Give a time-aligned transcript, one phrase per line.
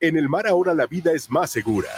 [0.00, 1.88] en el mar ahora la vida es más segura.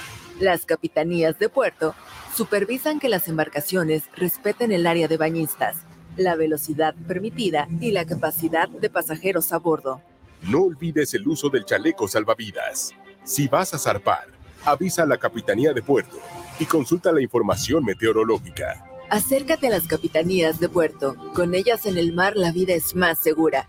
[0.40, 1.94] Las capitanías de puerto
[2.34, 5.76] supervisan que las embarcaciones respeten el área de bañistas,
[6.16, 10.02] la velocidad permitida y la capacidad de pasajeros a bordo.
[10.42, 12.92] No olvides el uso del chaleco salvavidas.
[13.24, 14.26] Si vas a zarpar,
[14.64, 16.18] avisa a la Capitanía de Puerto
[16.58, 18.84] y consulta la información meteorológica.
[19.08, 21.14] Acércate a las capitanías de puerto.
[21.32, 23.68] Con ellas en el mar la vida es más segura.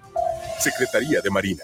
[0.59, 1.63] Secretaría de Marina.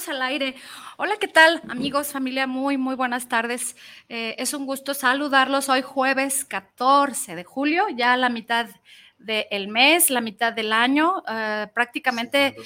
[0.00, 0.54] estamos al aire.
[0.96, 2.46] Hola, ¿qué tal, amigos, familia?
[2.46, 3.76] Muy, muy buenas tardes.
[4.08, 8.66] Eh, es un gusto saludarlos hoy jueves 14 de julio, ya la mitad
[9.18, 11.22] del mes, la mitad del año.
[11.28, 12.56] Eh, prácticamente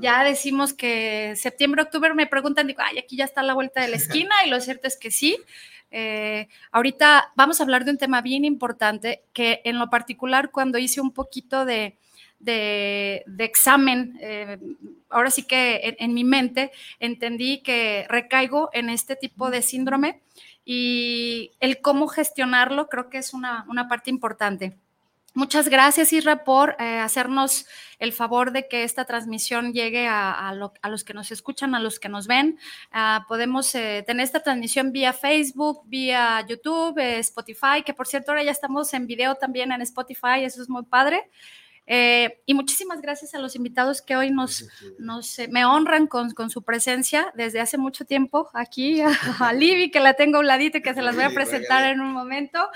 [0.00, 3.88] ya decimos que septiembre, octubre me preguntan, digo, ay, aquí ya está la vuelta de
[3.88, 5.38] la esquina y lo cierto es que sí.
[5.90, 10.78] Eh, ahorita vamos a hablar de un tema bien importante que en lo particular cuando
[10.78, 11.96] hice un poquito de
[12.42, 14.58] de, examen, eh,
[15.08, 20.20] ahora sí que en, mi mente entendí que recaigo en este tipo de síndrome
[20.64, 24.76] y el cómo gestionarlo creo que es una, parte importante.
[25.34, 27.64] Muchas gracias, Isra, por eh, hacernos
[27.98, 30.52] el favor de que esta transmisión llegue a,
[30.90, 32.58] los que nos escuchan, a los que nos ven.
[32.90, 38.42] Ah, podemos eh, tener esta transmisión vía Facebook, vía YouTube, Spotify, que por cierto ahora
[38.42, 41.30] ya estamos en video también en Spotify, eso es muy padre.
[41.86, 46.30] Eh, y muchísimas gracias a los invitados que hoy nos, nos eh, me honran con,
[46.30, 49.10] con, su presencia desde hace mucho tiempo aquí, a,
[49.40, 51.90] a Libby, que la tengo a un ladito y que se las voy a presentar
[51.90, 52.68] en un momento.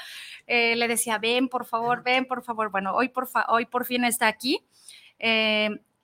[0.47, 2.71] Eh, le decía, ven, por favor, ven, por favor.
[2.71, 4.65] Bueno, hoy por, hoy por fin está aquí.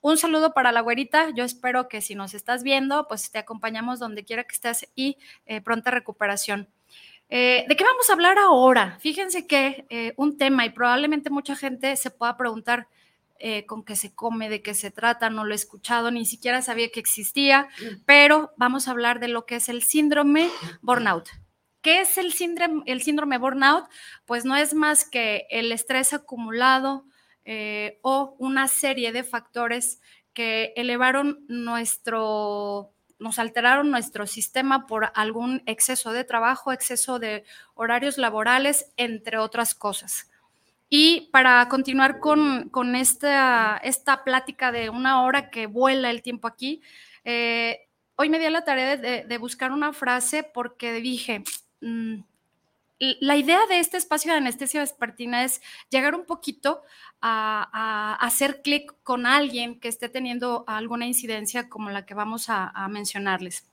[0.01, 1.29] un saludo para la güerita.
[1.35, 5.17] Yo espero que si nos estás viendo, pues te acompañamos donde quiera que estés y
[5.63, 6.69] pronta recuperación.
[7.37, 8.97] ¿De qué vamos a hablar ahora?
[8.99, 12.87] Fíjense que un tema y probablemente mucha gente se pueda preguntar,
[13.45, 16.61] eh, con qué se come, de qué se trata, no lo he escuchado, ni siquiera
[16.61, 17.67] sabía que existía,
[18.05, 20.49] pero vamos a hablar de lo que es el síndrome
[20.81, 21.27] burnout.
[21.81, 23.83] ¿Qué es el síndrome, el síndrome burnout?
[24.25, 27.05] Pues no es más que el estrés acumulado
[27.43, 29.99] eh, o una serie de factores
[30.31, 37.43] que elevaron nuestro, nos alteraron nuestro sistema por algún exceso de trabajo, exceso de
[37.73, 40.29] horarios laborales, entre otras cosas.
[40.89, 46.81] Y para continuar con, esta, esta, plática de una hora que vuela el tiempo aquí,
[47.23, 51.43] eh, hoy me di la tarea de, buscar una frase porque dije,
[51.81, 52.19] mm,
[52.99, 56.83] la idea de este espacio de anestesia vespertina es llegar un poquito
[57.21, 62.87] a, hacer clic con alguien que esté teniendo alguna incidencia como la que vamos a
[62.89, 63.65] mencionarles.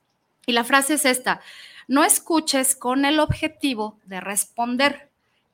[0.47, 1.41] Y la frase es esta,
[1.87, 5.11] no escuches con el objetivo de responder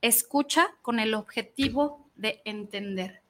[0.06, 3.20] escucha con el objetivo de entender.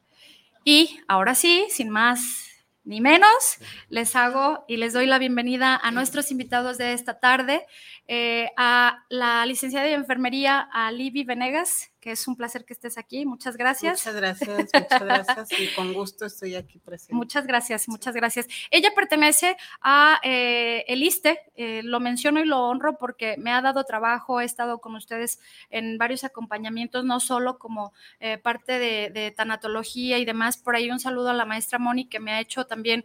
[0.64, 2.48] Y ahora sí, sin más
[2.86, 3.58] ni menos.
[3.90, 7.66] Les hago y les doy la bienvenida a nuestros invitados de esta tarde,
[8.08, 12.98] eh, a la licenciada de enfermería, a Libby Venegas, que es un placer que estés
[12.98, 13.26] aquí.
[13.26, 14.06] Muchas gracias.
[14.06, 17.12] Muchas gracias, muchas gracias y con gusto estoy aquí presente.
[17.16, 18.46] Muchas gracias, muchas gracias.
[18.70, 23.60] Ella pertenece a eh, el ISTE, eh, lo menciono y lo honro porque me ha
[23.60, 29.10] dado trabajo, he estado con ustedes en varios acompañamientos, no solo como eh, parte de,
[29.10, 30.58] de, tanatología y demás.
[30.58, 33.04] Por ahí un saludo a la maestra Moni que me ha hecho también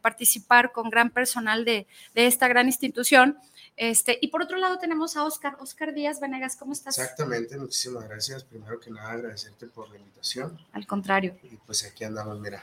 [0.00, 3.36] participar con gran personal de, de esta gran institución.
[3.78, 6.98] Este, y por otro lado tenemos a Oscar, Oscar Díaz Venegas, ¿cómo estás?
[6.98, 8.42] Exactamente, muchísimas gracias.
[8.42, 10.58] Primero que nada, agradecerte por la invitación.
[10.72, 11.36] Al contrario.
[11.44, 12.60] Y pues aquí andamos, mira.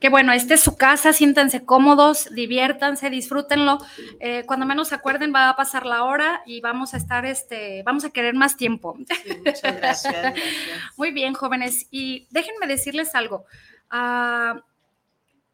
[0.00, 3.78] Qué bueno, esta es su casa, siéntanse cómodos, diviértanse, disfrútenlo.
[4.20, 7.82] Eh, cuando menos se acuerden, va a pasar la hora y vamos a estar, este,
[7.82, 8.98] vamos a querer más tiempo.
[9.24, 10.14] Sí, muchas gracias,
[10.98, 11.86] Muy bien, jóvenes.
[11.90, 13.46] Y déjenme decirles algo.
[13.90, 14.60] Uh,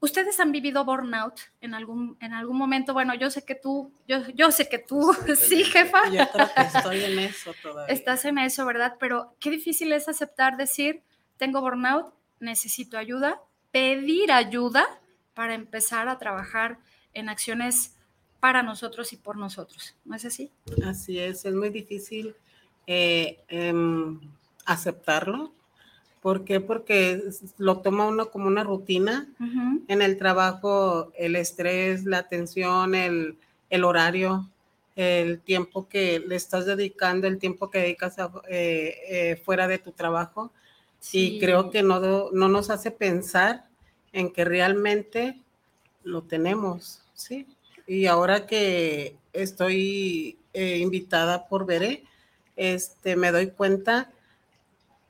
[0.00, 2.94] ¿Ustedes han vivido burnout en algún, en algún momento?
[2.94, 6.08] Bueno, yo sé que tú, yo, yo sé que tú, sí, jefa.
[6.08, 7.94] Yo creo que estoy en eso todavía.
[7.94, 8.96] Estás en eso, ¿verdad?
[8.98, 11.02] Pero qué difícil es aceptar decir,
[11.36, 13.42] tengo burnout, necesito ayuda,
[13.72, 14.86] pedir ayuda
[15.34, 16.78] para empezar a trabajar
[17.12, 17.96] en acciones
[18.40, 19.96] para nosotros y por nosotros.
[20.06, 20.50] ¿No es así?
[20.82, 22.34] Así es, es muy difícil
[22.86, 23.74] eh, eh,
[24.64, 25.52] aceptarlo
[26.20, 26.60] ¿Por qué?
[26.60, 27.22] Porque
[27.56, 29.26] lo toma uno como una rutina.
[29.38, 29.80] Uh -huh.
[29.88, 33.36] En el trabajo, el estrés, la tensión, el,
[33.70, 34.48] el, horario,
[34.96, 39.78] el tiempo que le estás dedicando, el tiempo que dedicas a, eh, eh, fuera de
[39.78, 40.52] tu trabajo.
[40.98, 41.36] Sí.
[41.36, 43.64] Y creo que no, no nos hace pensar
[44.12, 45.38] en que realmente
[46.04, 47.46] lo tenemos, ¿sí?
[47.86, 52.04] Y ahora que estoy eh, invitada por Veré,
[52.56, 54.10] este, me doy cuenta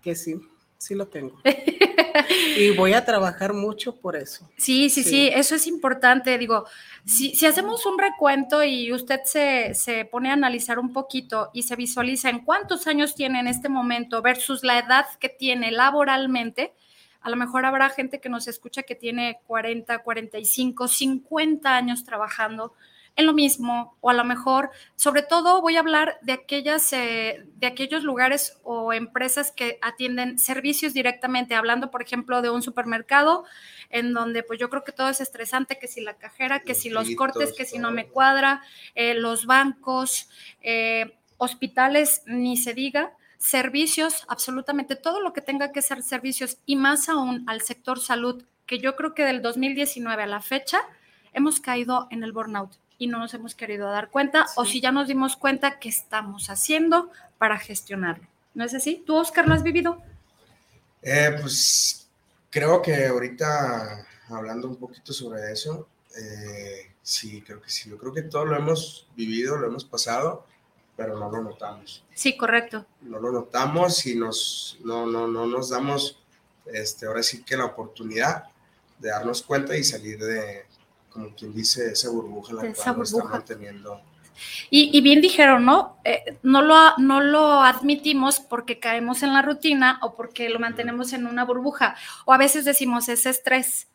[0.03, 0.41] que sí,
[0.81, 1.39] sí lo tengo.
[2.57, 4.49] y voy a trabajar mucho por eso.
[4.57, 6.37] Sí, sí, sí, sí eso es importante.
[6.39, 6.65] Digo,
[7.05, 11.65] si, si hacemos un recuento y usted se, se, pone a analizar un poquito y
[11.65, 16.73] se visualiza en cuántos años tiene en este momento versus la edad que tiene laboralmente,
[17.21, 22.73] a lo mejor habrá gente que nos escucha que tiene 40, 45, 50 años trabajando
[23.17, 27.45] en lo mismo, o a lo mejor, sobre todo voy a hablar de aquellas, eh,
[27.57, 33.45] de aquellos lugares o empresas que atienden servicios directamente, hablando, por ejemplo, de un supermercado,
[33.91, 36.89] en donde pues yo creo que todo es estresante, que si la cajera, que si
[36.89, 38.63] los cortes, que si no me cuadra,
[38.95, 40.29] eh, los bancos,
[40.63, 46.77] eh, hospitales, ni se diga, servicios, absolutamente todo lo que tenga que ser servicios y
[46.77, 50.81] más aún al sector salud, que yo creo que del 2019 a la fecha
[51.33, 54.53] hemos caído en el burnout y no nos hemos querido dar cuenta, sí.
[54.57, 58.29] o si ya nos dimos cuenta, ¿qué estamos haciendo para gestionarlo?
[58.53, 59.03] ¿No es así?
[59.07, 60.03] ¿Tú, Oscar, lo has vivido?
[61.01, 62.07] Eh, pues
[62.51, 67.89] creo que ahorita, hablando un poquito sobre eso, eh, sí, creo que sí.
[67.89, 70.47] Yo creo que todo lo hemos vivido, lo hemos pasado,
[70.95, 72.05] pero no lo notamos.
[72.13, 72.85] Sí, correcto.
[73.01, 76.23] No lo notamos y nos, no, no, no nos damos,
[76.67, 78.45] este, ahora sí que la oportunidad
[78.99, 80.67] de darnos cuenta y salir de,
[81.11, 83.25] como quien dice, esa burbuja la esa cual burbuja.
[83.25, 84.01] está manteniendo.
[84.71, 85.99] Y, y, bien dijeron, ¿no?
[86.05, 91.13] Eh, no, lo, no lo admitimos porque caemos en la rutina o porque lo mantenemos
[91.13, 91.95] en una burbuja.
[92.25, 93.89] O a veces decimos ese estrés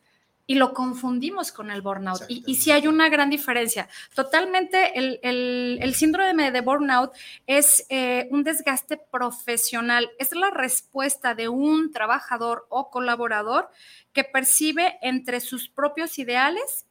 [0.47, 2.21] y lo confundimos con el burnout.
[2.27, 3.89] Y, y sí hay una gran diferencia.
[4.13, 7.11] Totalmente el, el, el síndrome de burnout
[7.47, 10.11] es eh, un desgaste profesional.
[10.19, 13.69] Es la respuesta de un trabajador o colaborador
[14.13, 16.84] que percibe entre sus propios ideales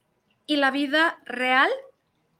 [0.47, 1.71] y la vida real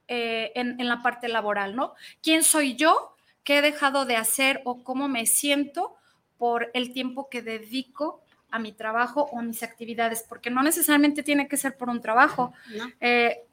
[0.07, 1.93] eh, en, en, la parte laboral, ¿no?
[2.21, 3.15] ¿Quién soy yo?
[3.43, 5.95] ¿Qué he dejado de hacer o cómo me siento
[6.37, 8.21] por el tiempo que dedico
[8.51, 10.23] a mi trabajo o a mis actividades?
[10.27, 12.53] Porque no necesariamente tiene que ser por un trabajo.
[12.75, 12.87] No.
[12.99, 13.43] Eh,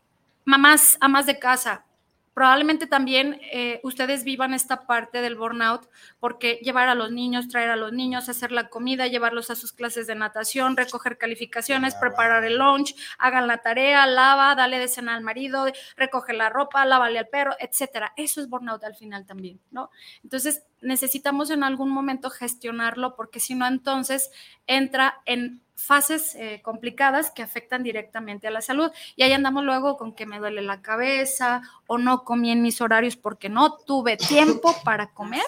[0.45, 1.85] mamás, amas de casa,
[2.35, 7.71] probablemente también eh, ustedes vivan esta parte del burnout porque llevar a los niños, traer
[7.71, 12.45] a los niños, hacer la comida, llevarlos a sus clases de natación, recoger calificaciones, preparar
[12.45, 17.19] el lunch, hagan la tarea, lava, dale de cena al marido, recoge la ropa, lávale
[17.19, 18.13] al perro, etcétera.
[18.17, 19.91] Eso es burnout al final también, ¿no?
[20.23, 24.31] Entonces necesitamos en algún momento gestionarlo porque si no entonces
[24.67, 28.91] entra en fases eh, complicadas que afectan directamente a la salud.
[29.17, 32.81] Y ahí andamos luego con que me duele la cabeza o no comí en mis
[32.81, 35.43] horarios porque no tuve tiempo para comer,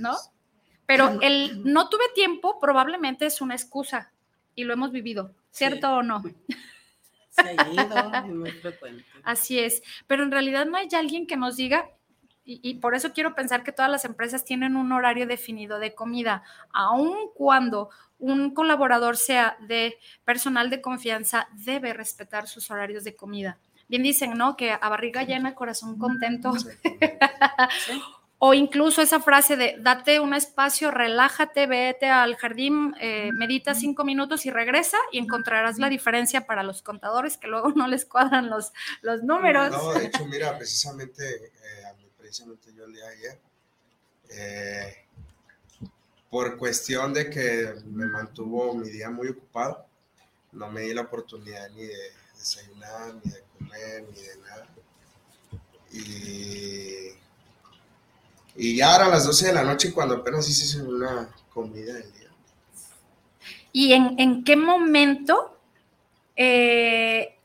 [0.00, 0.16] ¿no?
[0.86, 4.10] Pero el no tuve tiempo probablemente es una excusa
[4.54, 5.92] y lo hemos vivido, ¿cierto sí.
[5.92, 6.22] o no?
[7.30, 9.04] Seguido, muy frecuente.
[9.22, 11.90] Así es, pero en realidad no hay alguien que nos diga,
[12.50, 16.42] y, por eso quiero pensar que todas las empresas tienen un horario definido de comida,
[16.72, 23.58] aun cuando un colaborador sea de personal de confianza, debe respetar sus horarios de comida.
[23.86, 24.56] Bien dicen, ¿no?
[24.56, 26.52] Que a barriga llena, corazón contento.
[28.40, 34.04] O incluso esa frase de date un espacio, relájate, vete al jardín, eh, medita cinco
[34.04, 38.48] minutos y regresa y encontrarás la diferencia para los contadores que luego no les cuadran
[38.48, 39.72] los, los números.
[39.72, 41.84] No, de hecho, mira, precisamente, eh,
[42.28, 43.40] precisamente yo el día de ayer,
[44.28, 44.96] eh,
[46.28, 49.86] por cuestión de que me mantuvo mi día muy ocupado,
[50.52, 54.68] no me di la oportunidad ni de desayunar, ni de comer, ni de nada.
[55.90, 57.08] Y
[58.60, 62.28] y ya eran las 12 de la noche cuando apenas hice una comida del día.
[63.72, 65.58] ¿Y en, qué momento
[66.36, 67.38] eh,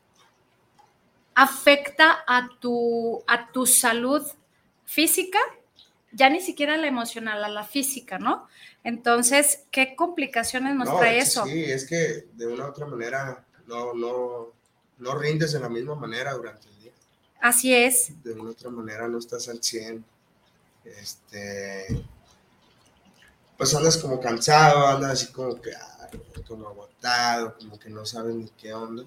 [1.34, 4.22] afecta a tu, a tu salud
[4.94, 5.38] física?
[6.12, 8.46] Ya ni siquiera la emocional, a la física, ¿no?
[8.84, 11.44] Entonces, ¿qué complicaciones nos trae eso?
[11.44, 14.52] Sí, es que de una u otra manera no, no,
[14.98, 16.92] no rindes de la misma manera durante el día.
[17.40, 18.22] Así es.
[18.22, 20.04] De una u otra manera no estás al 100
[20.84, 22.04] este,
[23.56, 25.72] pues andas como cansado, andas así como que,
[26.46, 29.04] como agotado, como que no sabes ni qué onda.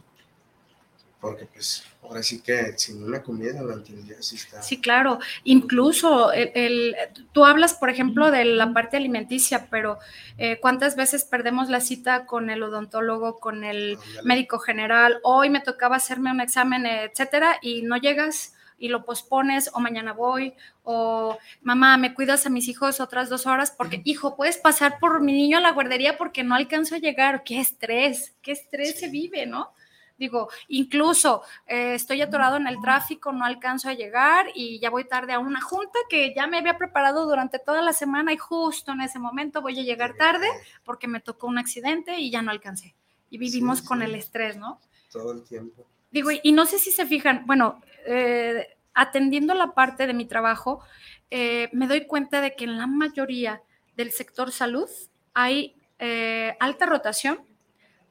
[1.20, 4.62] Porque pues ahora sí que sin una comida el día sí está.
[4.62, 5.20] Sí, claro.
[5.44, 6.96] Incluso el,
[7.32, 9.98] tú hablas, por ejemplo, de la parte alimenticia, pero
[10.38, 15.20] eh, ¿cuántas veces perdemos la cita con el odontólogo, con el médico general?
[15.24, 20.14] Hoy me tocaba hacerme un examen, etcétera, y no llegas y lo pospones o mañana
[20.14, 25.00] voy o mamá, me cuidas a mis hijos otras dos horas porque, hijo, puedes pasar
[25.00, 27.44] por mi niño a la guardería porque no alcanzo a llegar.
[27.44, 29.72] Qué estrés, qué estrés se vive, ¿no?
[30.18, 35.06] Digo, incluso eh, estoy atorado en el tráfico, no alcanzo a llegar y ya voy
[35.06, 38.94] tarde a una junta que ya me había preparado durante toda la semana y justo
[38.94, 40.48] en ese momento voy a llegar tarde
[40.84, 42.96] porque me tocó un accidente y ya no alcancé.
[43.30, 44.80] Y vivimos con el estrés, ¿no?
[45.12, 45.86] Todo el tiempo.
[46.12, 50.82] Digo, y no sé si se fijan, bueno, eh, atendiendo la parte de mi trabajo,
[51.30, 53.62] eh, me doy cuenta de que en la mayoría
[53.96, 54.90] del sector salud
[55.34, 57.40] hay eh, alta rotación,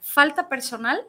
[0.01, 1.01] falta personal,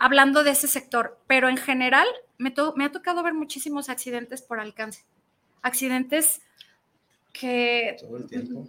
[0.00, 2.06] hablando de ese sector, pero en general
[2.38, 5.04] me, me, ha tocado ver muchísimos accidentes por alcance.
[5.62, 6.42] Accidentes
[7.32, 7.96] que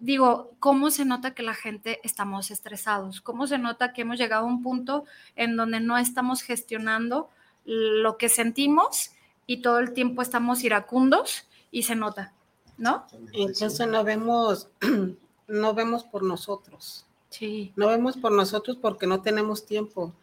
[0.01, 3.19] digo, ¿cómo se nota que la gente estamos estresados?
[3.22, 5.05] ¿Cómo se nota que hemos llegado a un punto
[5.36, 7.29] en donde no estamos gestionando
[7.65, 9.12] lo que sentimos
[9.45, 12.33] y todo el tiempo estamos iracundos y se nota,
[12.77, 13.05] ¿no?
[13.33, 14.69] Incluso no vemos,
[15.48, 17.05] no vemos por nosotros.
[17.29, 17.74] Sí.
[17.75, 20.13] No vemos por nosotros porque no tenemos tiempo.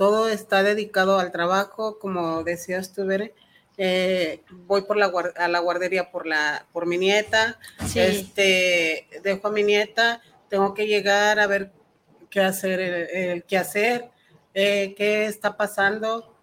[0.00, 3.34] Todo está dedicado al trabajo, como decías tú, Bere.
[3.76, 7.58] Eh, voy por la, a la guardería por, la, por mi nieta,
[7.94, 11.70] este, dejo a mi nieta, tengo que llegar a ver
[12.30, 14.08] qué hacer, qué hacer,
[14.54, 16.34] eh, qué está pasando,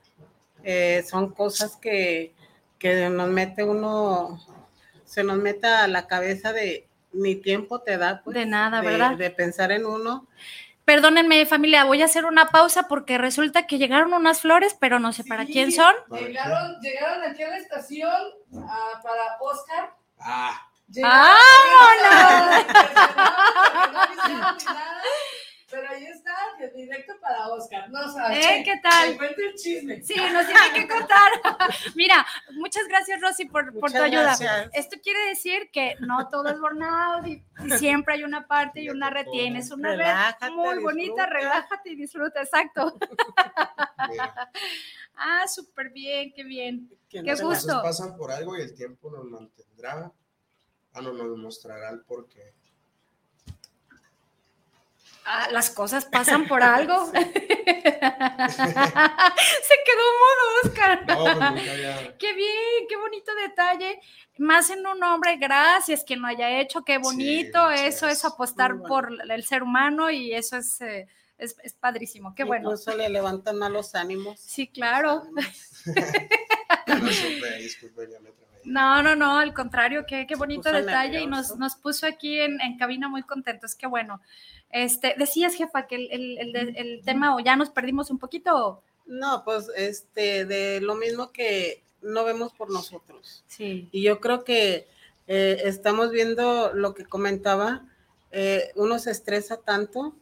[0.63, 2.35] eh, son cosas que,
[3.09, 4.39] nos mete uno,
[5.03, 8.21] se nos mete a la cabeza de ni tiempo te da.
[8.23, 9.17] Pues, de nada, ¿verdad?
[9.17, 10.27] De pensar en uno.
[10.87, 15.11] Perdónenme, familia, voy a hacer una pausa porque resulta que llegaron unas flores, pero no
[15.11, 15.93] sé para quién son.
[16.11, 18.23] Llegaron, llegaron aquí a la estación
[18.55, 19.93] ah, para Oscar.
[20.17, 20.61] Ah.
[20.87, 21.27] ¡Vámonos!
[25.69, 27.89] Pero ahí está, que directo para Oscar.
[27.89, 28.45] No sabes.
[28.45, 28.61] ¿Eh?
[28.63, 29.17] ¿Qué tal?
[29.19, 30.01] el chisme.
[30.01, 31.31] Sí, nos tiene que contar.
[31.95, 34.37] Mira, muchas gracias, Rosy, por, por tu ayuda.
[34.71, 37.43] Esto quiere decir que no todo es burnout y,
[37.77, 39.25] siempre hay una parte y una red.
[39.29, 42.97] Tienes una red muy bonita, relájate y disfruta, exacto.
[45.15, 46.89] ah, súper bien, qué bien.
[47.09, 47.81] Qué gusto.
[47.81, 50.13] pasan por algo y el tiempo nos mantendrá.
[50.93, 52.53] Ah, no, nos mostrará el porqué.
[55.29, 57.05] Ah, las cosas pasan por algo.
[57.11, 57.23] Se
[59.85, 61.05] quedó mudo, Oscar.
[61.05, 61.17] Pues
[62.17, 63.99] qué bien, qué bonito detalle.
[64.37, 67.69] Más en un hombre, gracias que no haya hecho, qué bonito.
[67.71, 72.33] eso es apostar por el ser humano y eso es, eh, es, padrísimo.
[72.33, 72.69] Qué bueno.
[72.69, 74.39] Incluso le levantan a los ánimos.
[74.39, 75.23] Sí, claro.
[78.67, 82.59] No, no, no, al contrario, qué, qué bonito detalle y nos, nos, puso aquí en,
[82.59, 84.19] en cabina muy contentos, qué bueno.
[84.69, 88.81] Este, decías, jefa, que el, tema o ya nos perdimos un poquito.
[89.05, 93.45] No, pues este, de lo mismo que no vemos por nosotros.
[93.47, 93.87] Sí.
[93.93, 94.85] Y yo creo que
[95.27, 97.85] eh, estamos viendo lo que comentaba,
[98.31, 100.13] eh, uno se estresa tanto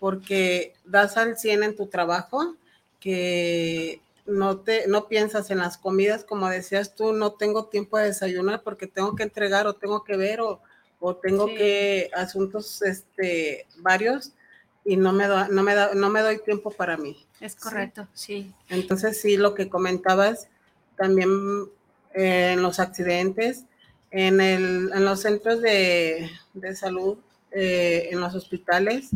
[0.00, 2.56] porque das al 100 en tu trabajo
[2.98, 8.06] que no te, no piensas en las comidas, como decías tú, no tengo tiempo de
[8.06, 10.60] desayunar porque tengo que entregar o tengo que ver o,
[11.00, 14.32] o tengo que asuntos este varios
[14.84, 17.26] y no me no me da, no me doy tiempo para mí.
[17.40, 18.52] Es correcto, sí.
[18.68, 20.48] Entonces sí, lo que comentabas
[20.96, 21.30] también
[22.14, 23.64] eh, en los accidentes,
[24.10, 27.18] en, el, en los centros de, de salud,
[27.50, 29.10] eh, en los hospitales,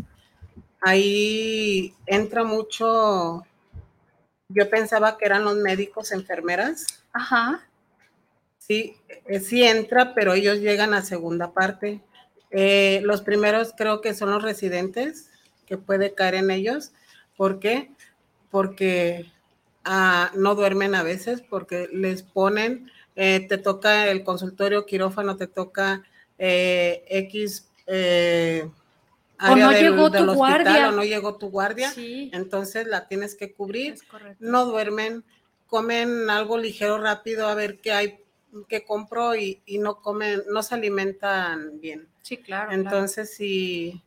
[0.80, 3.44] ahí entra mucho
[4.48, 6.86] yo pensaba que eran los médicos, enfermeras.
[7.12, 7.66] Ajá.
[8.58, 12.00] Sí, eh, sí entra, pero ellos llegan a segunda parte.
[12.50, 15.30] Eh, los primeros creo que son los residentes,
[15.66, 16.92] que puede caer en ellos.
[17.36, 17.90] ¿Por qué?
[18.50, 19.30] Porque
[19.84, 25.46] ah, no duermen a veces, porque les ponen, eh, te toca el consultorio quirófano, te
[25.46, 26.02] toca
[26.38, 27.68] X
[29.40, 30.88] o no llegó tu guardia.
[30.88, 33.96] O no llegó tu guardia, entonces la tienes que cubrir.
[34.38, 35.24] No duermen,
[35.66, 38.24] comen algo ligero, rápido, a ver qué hay,
[38.68, 42.08] qué compro y, no comen, no se alimentan bien.
[42.22, 42.72] Sí, claro.
[42.72, 44.02] Entonces sí,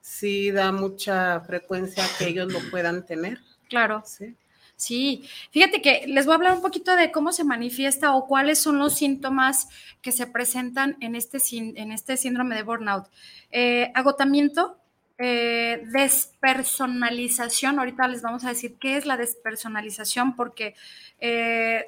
[0.00, 3.40] sí da mucha frecuencia que ellos lo puedan tener.
[3.68, 4.02] Claro.
[4.04, 4.36] Sí.
[4.76, 8.58] Sí, fíjate que les voy a hablar un poquito de cómo se manifiesta o cuáles
[8.60, 9.68] son los síntomas
[10.02, 13.06] que se presentan en este, en este síndrome de burnout.
[13.52, 14.76] Eh, agotamiento,
[15.18, 20.74] eh, despersonalización, ahorita les vamos a decir qué es la despersonalización porque
[21.20, 21.86] eh,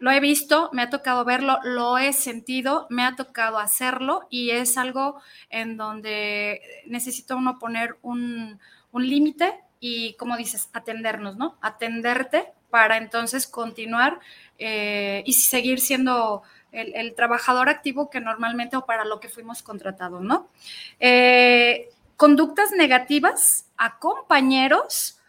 [0.00, 4.50] lo he visto, me ha tocado verlo, lo he sentido, me ha tocado hacerlo y
[4.50, 8.58] es algo en donde necesita uno poner un,
[8.90, 11.58] un límite y, como dices, atendernos, ¿no?
[11.60, 14.18] Atenderte para entonces continuar
[14.58, 20.22] eh, y seguir siendo el, trabajador activo que normalmente o para lo que fuimos contratados,
[20.22, 20.48] ¿no?
[21.00, 25.20] Eh, conductas negativas a compañeros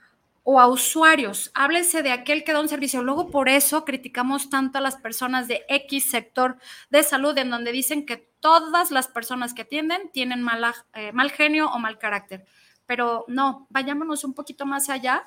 [0.46, 1.52] o a usuarios.
[1.54, 3.04] Háblese de aquel que da un servicio.
[3.04, 6.56] Luego por eso criticamos tanto a las personas de X sector
[6.90, 11.30] de salud, en donde dicen que todas las personas que atienden tienen mala, eh, mal
[11.32, 12.46] genio o mal carácter
[12.86, 15.26] pero no, vayámonos un poquito más allá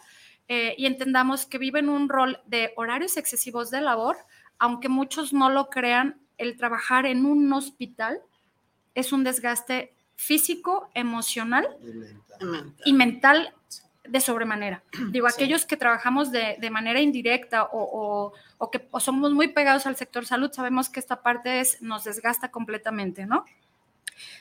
[0.49, 4.17] eh, y entendamos que viven un rol de horarios excesivos de labor,
[4.59, 8.21] aunque muchos no lo crean, el trabajar en un hospital
[8.95, 11.69] es un desgaste físico, emocional
[12.85, 13.55] y mental,
[14.09, 14.83] de sobremanera.
[15.11, 18.33] Digo, aquellos que trabajamos de, manera indirecta o,
[18.73, 23.45] que somos muy pegados al sector salud, sabemos que esta parte nos desgasta completamente, ¿no?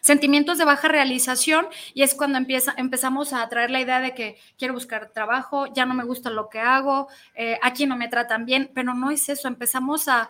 [0.02, 4.38] Sentimientos de baja realización y es cuando empieza, empezamos a traer la idea de que
[4.58, 8.46] quiero buscar trabajo, ya no me gusta lo que hago, eh, aquí no me tratan
[8.46, 10.30] bien, pero no es eso, empezamos a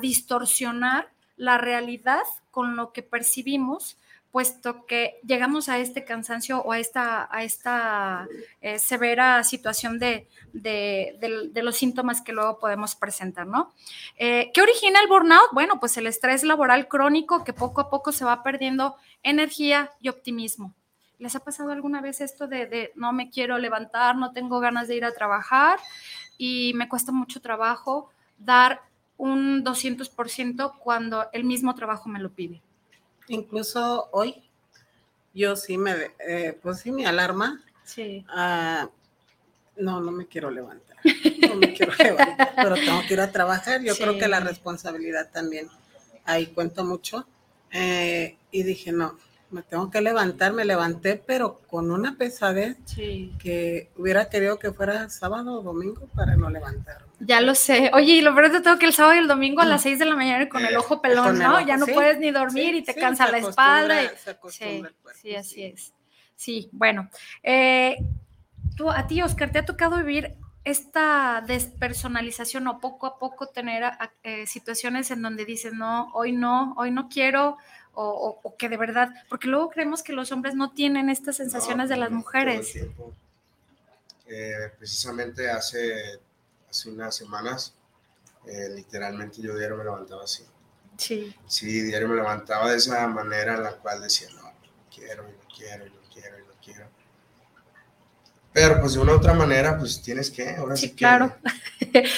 [0.00, 3.96] distorsionar la realidad con lo que percibimos
[4.30, 8.28] puesto que llegamos a este cansancio o a esta, a esta
[8.60, 10.28] eh, severa situación de,
[11.54, 13.72] los síntomas que luego podemos presentar, ¿no?
[14.16, 15.50] Eh, ¿Qué origina el burnout?
[15.52, 20.08] Bueno, pues el estrés laboral crónico que poco a poco se va perdiendo energía y
[20.08, 20.74] optimismo.
[21.18, 24.88] ¿Les ha pasado alguna vez esto de, de no me quiero levantar, no tengo ganas
[24.88, 25.78] de ir a trabajar
[26.38, 28.80] y me cuesta mucho trabajo dar
[29.18, 32.62] un 200% cuando el mismo trabajo me lo pide?
[33.30, 34.42] Incluso hoy,
[35.32, 35.94] yo sí me,
[36.26, 37.64] eh, pues sí, mi alarma.
[37.84, 38.24] Sí.
[38.28, 38.90] Ah,
[39.76, 40.96] no, no me quiero levantar.
[41.48, 43.82] No me quiero levantar, pero tengo que ir a trabajar.
[43.82, 45.68] Yo creo que la responsabilidad también
[46.24, 47.26] ahí cuento mucho.
[47.72, 49.16] Eh, y dije, no,
[49.50, 50.52] me tengo que levantar.
[50.52, 56.36] Me levanté, pero con una pesadez que hubiera querido que fuera sábado o domingo para
[56.36, 57.06] no levantarme.
[57.20, 57.90] Ya lo sé.
[57.92, 59.98] Oye, y lo peor de todo que el sábado y el domingo a las 6
[59.98, 61.60] de la mañana con el ojo pelón, ¿no?
[61.60, 64.00] ya no puedes ni dormir y te cansa la espalda.
[64.48, 64.82] sí,
[65.20, 65.92] sí, así es.
[66.34, 67.10] Sí, bueno.
[67.42, 67.98] Eh,
[68.74, 73.84] tú, a ti, Oscar, ¿te ha tocado vivir esta despersonalización o poco a poco tener
[74.22, 77.56] eh, situaciones en donde dices, no, hoy no, hoy no quiero,
[77.94, 81.96] o, que de verdad, porque luego creemos que los hombres no tienen estas sensaciones de
[81.96, 82.76] las mujeres.
[84.26, 86.20] Eh, precisamente hace
[86.70, 87.74] hace unas semanas,
[88.46, 90.44] eh, literalmente yo diario me levantaba así.
[90.96, 91.34] Sí.
[91.46, 94.52] Sí, diario me levantaba de esa manera en la cual decía, no, no
[94.94, 96.86] quiero, y no quiero, y no quiero, y no quiero.
[98.52, 101.36] Pero pues de una u otra manera, pues tienes que, ahora sí, claro.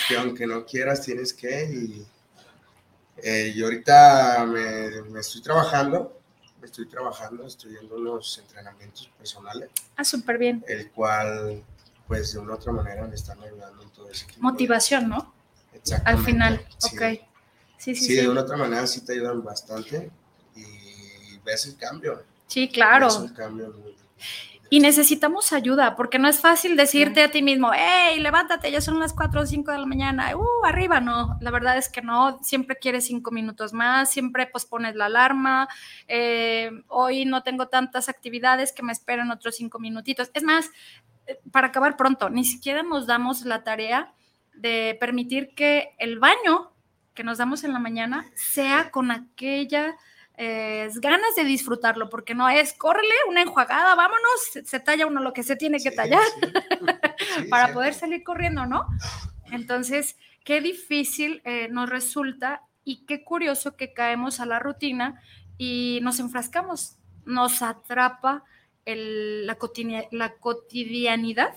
[0.08, 1.64] que, aunque no quieras, tienes que.
[1.64, 2.06] Y
[3.22, 6.20] eh, yo ahorita me, me estoy trabajando,
[6.60, 9.70] me estoy trabajando, estoy yendo unos entrenamientos personales.
[9.96, 10.64] Ah, súper bien.
[10.68, 11.62] El cual
[12.06, 14.26] pues de una u otra manera me están ayudando en todo eso.
[14.38, 15.32] Motivación, ¿no?
[15.72, 16.20] Exactamente.
[16.20, 17.02] Al final, ok.
[17.78, 20.10] Sí, sí, sí, de una u otra manera sí te ayudan bastante
[20.54, 22.22] y ves el cambio.
[22.46, 23.06] Sí, claro.
[23.06, 23.96] Ves un cambio muy,
[24.72, 28.98] Y necesitamos ayuda, porque no es fácil decirte a ti mismo, hey, levántate, ya son
[28.98, 32.38] las 4 o 5 de la mañana, uh, arriba, no, la verdad es que no,
[32.42, 35.68] siempre quieres 5 minutos más, siempre pospones la alarma,
[36.08, 40.30] eh, hoy no tengo tantas actividades que me esperen otros 5 minutitos.
[40.32, 40.70] Es más,
[41.26, 44.14] eh, para acabar pronto, ni siquiera nos damos la tarea
[44.54, 46.72] de permitir que el baño
[47.12, 49.98] que nos damos en la mañana sea con aquella
[50.36, 55.32] eh, ganas de disfrutarlo, porque no es, córrele, una enjuagada, vámonos, se, talla uno lo
[55.32, 56.22] que se tiene que tallar
[57.50, 58.86] para poder salir corriendo, ¿no?
[59.50, 65.22] Entonces, qué difícil eh, nos resulta y qué curioso que caemos a la rutina
[65.58, 68.44] y nos enfrascamos, nos atrapa
[68.86, 69.56] la,
[70.10, 71.54] la cotidianidad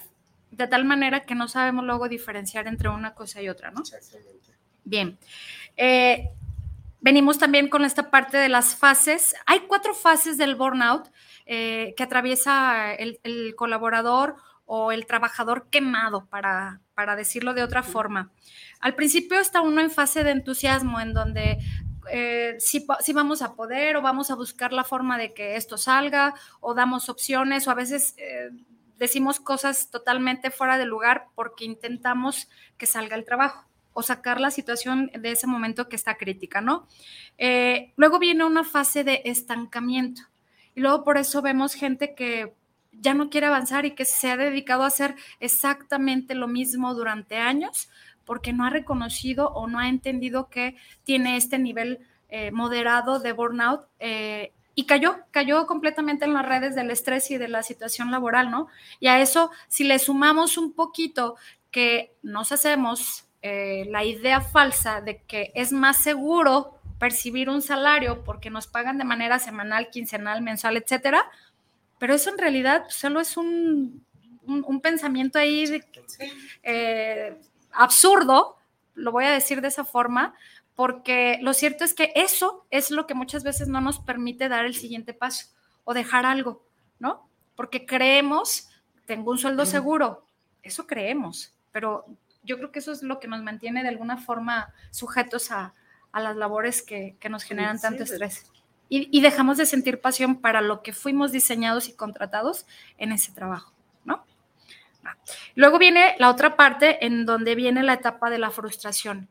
[0.51, 3.81] de tal manera que no sabemos luego diferenciar entre una cosa y otra, ¿no?
[3.81, 4.51] Exactamente.
[4.83, 5.17] Bien.
[5.75, 6.29] Eh,
[7.05, 9.35] venimos también con esta parte de las fases.
[9.45, 11.11] Hay cuatro fases del burnout
[11.45, 13.19] eh, que atraviesa el,
[13.55, 18.31] colaborador o el trabajador quemado, para, para decirlo de otra forma.
[18.79, 21.59] Al principio está uno en fase de entusiasmo, en donde
[22.11, 26.33] eh, si, vamos a poder o vamos a buscar la forma de que esto salga
[26.59, 28.15] o damos opciones o a veces
[28.97, 34.51] decimos cosas totalmente fuera de lugar porque intentamos que salga el trabajo o sacar la
[34.51, 36.85] situación de ese momento que está crítica, ¿no?
[37.37, 40.21] Eh, luego viene una fase de estancamiento
[40.75, 42.53] y luego por eso vemos gente que
[42.91, 47.37] ya no quiere avanzar y que se ha dedicado a hacer exactamente lo mismo durante
[47.37, 47.89] años
[48.25, 53.31] porque no ha reconocido o no ha entendido que tiene este nivel eh, moderado de
[53.31, 58.11] burnout eh, y cayó, cayó completamente en las redes del estrés y de la situación
[58.11, 58.67] laboral, ¿no?
[58.99, 61.37] Y a eso, si le sumamos un poquito
[61.71, 68.23] que nos hacemos eh, la idea falsa de que es más seguro percibir un salario
[68.23, 71.29] porque nos pagan de manera semanal, quincenal, mensual, etcétera,
[71.99, 74.03] pero eso en realidad solo es un,
[74.81, 75.79] pensamiento ahí
[76.63, 77.39] eh,
[77.71, 78.57] absurdo,
[78.95, 80.33] lo voy a decir de esa forma,
[80.73, 84.65] porque lo cierto es que eso es lo que muchas veces no nos permite dar
[84.65, 85.49] el siguiente paso
[85.83, 86.65] o dejar algo,
[86.97, 87.29] ¿no?
[87.55, 88.69] Porque creemos,
[89.05, 90.25] tengo un sueldo seguro,
[90.63, 92.07] eso creemos, pero
[92.45, 95.73] yo creo que eso es lo que nos mantiene de alguna forma sujetos a,
[96.13, 98.49] las labores que, nos generan tanto estrés.
[98.87, 102.65] Y, dejamos de sentir pasión para lo que fuimos diseñados y contratados
[102.97, 103.73] en ese trabajo,
[104.05, 104.23] ¿no?
[105.55, 109.27] Luego viene la otra parte en donde viene la etapa de la frustración.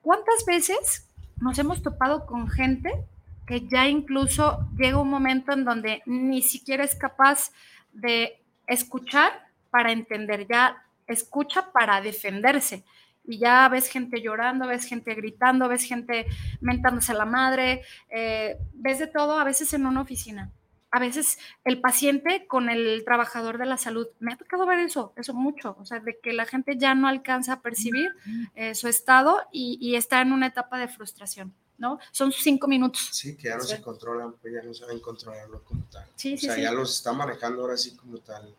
[0.00, 1.08] ¿Cuántas veces
[1.40, 3.04] nos hemos topado con gente
[3.46, 7.50] que ya incluso llega un momento en donde ni siquiera es capaz
[7.92, 12.84] de escuchar para entender, ya escucha para defenderse?
[13.26, 16.26] Y ya ves gente llorando, ves gente gritando, ves gente
[16.60, 20.52] mentándose la madre, eh, ves de todo a veces en una oficina
[20.94, 24.06] a veces el paciente con el trabajador de la salud.
[24.20, 27.08] Me ha tocado ver eso, eso mucho, o sea, de que la gente ya no
[27.08, 28.14] alcanza a percibir
[28.54, 31.98] eh, su estado y, está en una etapa de frustración, ¿no?
[32.12, 33.08] Son cinco minutos.
[33.10, 36.06] Sí, que ya no se controlan, pues ya no saben controlarlo como tal.
[36.14, 38.54] Sí, o sea, ya los está manejando ahora sí como tal.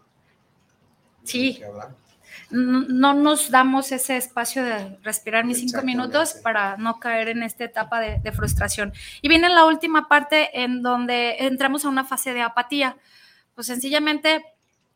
[1.24, 1.62] Sí
[2.52, 7.63] no nos damos ese espacio de respirar mis cinco minutos para no caer en esta
[7.63, 8.93] etapa de, frustración.
[9.21, 12.98] Y viene la última parte en donde entramos a una fase de apatía.
[13.54, 14.43] Pues sencillamente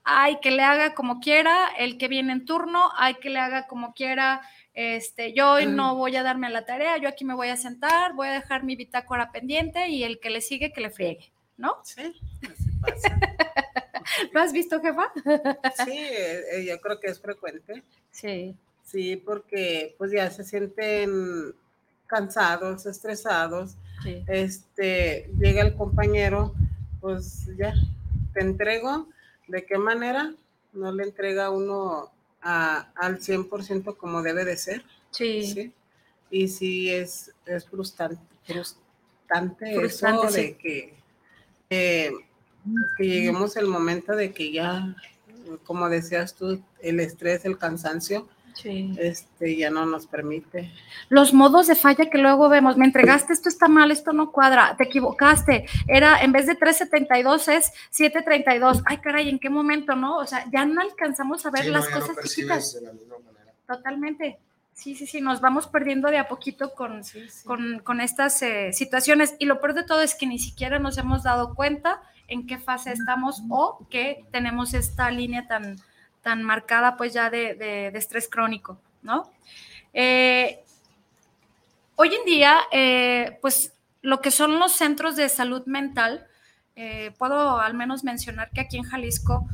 [0.03, 3.67] hay que le haga como quiera el que viene en turno, hay que le haga
[3.67, 4.41] como quiera.
[4.73, 8.13] Este, yo hoy no voy a darme la tarea, yo aquí me voy a sentar,
[8.13, 11.77] voy a dejar mi bitácora pendiente y el que le sigue que le friegue, ¿no?
[11.83, 13.19] Sí, así pasa.
[14.31, 15.11] ¿Lo has visto, jefa?
[15.85, 17.83] Sí, eh, yo creo que es frecuente.
[18.11, 18.55] Sí.
[18.83, 21.53] Sí, porque pues ya se sienten
[22.07, 23.75] cansados, estresados.
[24.27, 26.53] Este, llega el compañero,
[27.01, 27.73] pues ya,
[28.33, 29.07] te entrego.
[29.47, 30.33] ¿De qué manera?
[30.73, 34.83] No le entrega uno a, al 100% como debe de ser.
[35.11, 35.73] Sí.
[36.31, 40.93] Y sí es, es frustrante, frustrante, eso de que
[41.69, 42.11] eh,
[42.97, 44.95] que lleguemos el momento de que ya,
[45.63, 48.27] como decías tú, el estrés, el cansancio,
[48.65, 50.71] este, ya no nos permite.
[51.09, 54.75] Los modos de falla que luego vemos, me entregaste, esto está mal, esto no cuadra,
[54.77, 58.83] te equivocaste, era en vez de 372 es 732.
[58.85, 60.17] Ay, caray, ¿en qué momento, no?
[60.17, 62.77] O sea, ya no alcanzamos a ver las cosas chiquitas.
[63.67, 64.39] Totalmente.
[64.73, 67.01] Sí, sí, sí, nos vamos perdiendo de a poquito con,
[67.83, 69.35] con, estas eh, situaciones.
[69.37, 72.57] Y lo peor de todo es que ni siquiera nos hemos dado cuenta en qué
[72.57, 75.77] fase estamos o que tenemos esta línea tan,
[76.21, 79.31] tan marcada pues ya de, estrés crónico, ¿no?
[79.93, 80.63] Eh,
[81.95, 86.25] hoy en día, eh, pues lo que son los centros de salud mental
[86.75, 89.47] eh, puedo al menos mencionar que aquí en Jalisco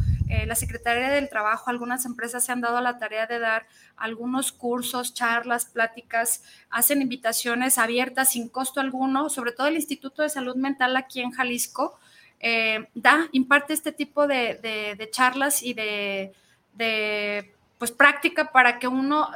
[0.48, 5.14] la Secretaría del Trabajo, algunas empresas se han dado la tarea de dar algunos cursos,
[5.14, 10.98] charlas, pláticas, hacen invitaciones abiertas sin costo alguno, sobre todo el Instituto de Salud Mental
[10.98, 12.00] aquí en Jalisco,
[12.48, 16.32] eh, da, imparte este tipo de, charlas y de,
[17.80, 19.30] pues, práctica para que uno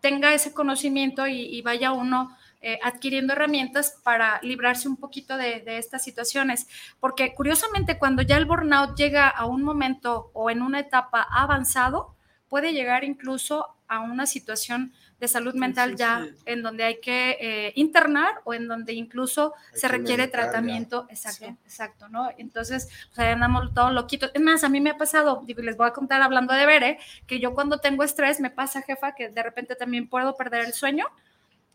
[0.00, 6.04] tenga ese conocimiento y vaya uno eh, adquiriendo herramientas para librarse un poquito de, estas
[6.04, 6.68] situaciones.
[7.00, 12.14] Porque curiosamente, cuando ya el burnout llega a un momento o en una etapa avanzado,
[12.48, 17.72] puede llegar incluso a una situación de salud mental ya en donde hay que eh,
[17.76, 21.06] internar o en donde incluso se requiere tratamiento.
[21.08, 22.28] Exacto, exacto, ¿no?
[22.38, 24.32] Entonces, pues ahí andamos todos loquitos.
[24.34, 26.98] Es más, a mí me ha pasado, digo, les voy a contar hablando de Bere,
[27.28, 30.72] que yo cuando tengo estrés me pasa, jefa, que de repente también puedo perder el
[30.72, 31.06] sueño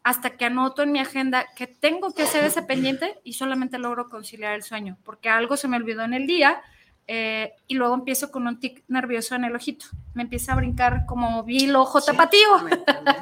[0.04, 4.10] hasta que anoto en mi agenda que tengo que hacer ese pendiente y solamente logro
[4.10, 6.62] conciliar el sueño, porque algo se me olvidó en el día
[7.08, 9.86] eh, y luego empiezo con un tic nervioso en el ojito.
[10.14, 12.48] Me empieza a brincar como vi el ojo tapatío.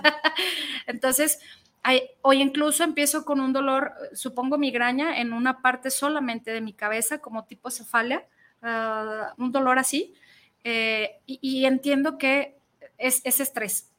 [0.87, 1.39] Entonces,
[2.21, 7.19] hoy incluso empiezo con un dolor, supongo migraña, en una parte solamente de mi cabeza,
[7.19, 8.25] como tipo cefalia,
[8.63, 10.13] ah, un dolor así.
[10.63, 12.57] Eh, y, entiendo que
[12.97, 13.91] es, es estrés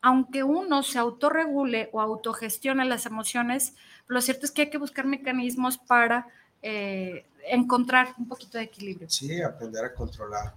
[0.00, 3.74] aunque uno se autorregule o autogestione las emociones,
[4.06, 6.28] lo cierto es que hay que buscar mecanismos para
[6.62, 9.08] eh, encontrar un poquito de equilibrio.
[9.08, 10.54] Sí, aprender a controlar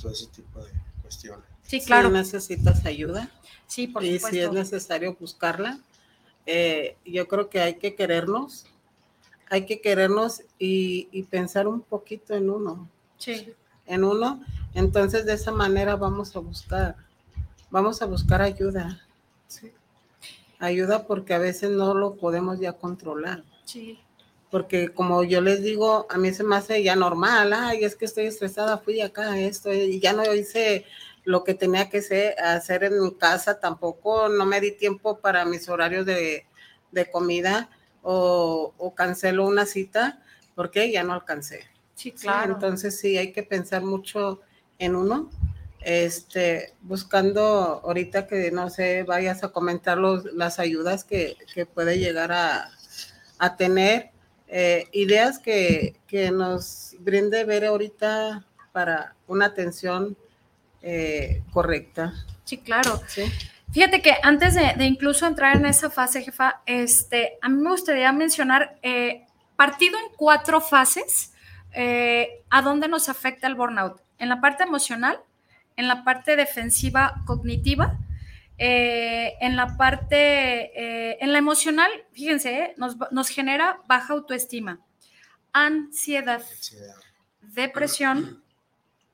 [0.00, 0.70] todo ese tipo de
[1.02, 1.44] cuestiones.
[1.62, 2.08] Sí, claro.
[2.08, 3.30] Si necesitas ayuda.
[3.66, 5.80] Sí, por y si es necesario buscarla,
[6.46, 8.66] eh, yo creo que hay que querernos,
[9.50, 12.88] hay que querernos y, y pensar un poquito en uno.
[13.18, 13.52] Sí.
[13.86, 16.96] En uno, entonces de esa manera vamos a buscar
[17.70, 19.02] vamos a buscar ayuda.
[20.58, 23.44] Ayuda porque a veces no lo podemos ya controlar.
[23.64, 24.00] Sí.
[24.50, 28.04] Porque como yo les digo, a mí se me hace ya normal, ay, es que
[28.04, 30.84] estoy estresada, fui acá, esto, y ya no hice
[31.24, 31.98] lo que tenía que
[32.38, 36.46] hacer en mi casa, tampoco no me di tiempo para mis horarios de,
[37.12, 37.68] comida
[38.02, 40.22] o, o, cancelo una cita
[40.54, 41.64] porque ya no alcancé.
[41.94, 42.54] Sí, claro.
[42.54, 44.40] entonces sí, hay que pensar mucho
[44.78, 45.30] en uno
[45.86, 51.36] este, buscando ahorita que no sé, vayas a comentar los, las ayudas que,
[51.74, 54.10] puede llegar a, tener,
[54.48, 55.94] eh, ideas que,
[56.32, 60.16] nos brinde ver ahorita para una atención
[60.82, 62.12] eh, correcta.
[62.44, 63.00] Sí, claro.
[63.72, 68.10] Fíjate que antes de, incluso entrar en esa fase, jefa, este, a mí me gustaría
[68.12, 71.32] mencionar, eh, partido en cuatro fases,
[72.48, 74.00] a dónde nos afecta el burnout.
[74.18, 75.20] En la parte emocional,
[75.76, 77.98] en la parte defensiva cognitiva,
[78.58, 84.80] eh, en la parte, eh, en la emocional, fíjense, eh, nos, genera baja autoestima,
[85.52, 86.42] ansiedad,
[87.40, 88.42] depresión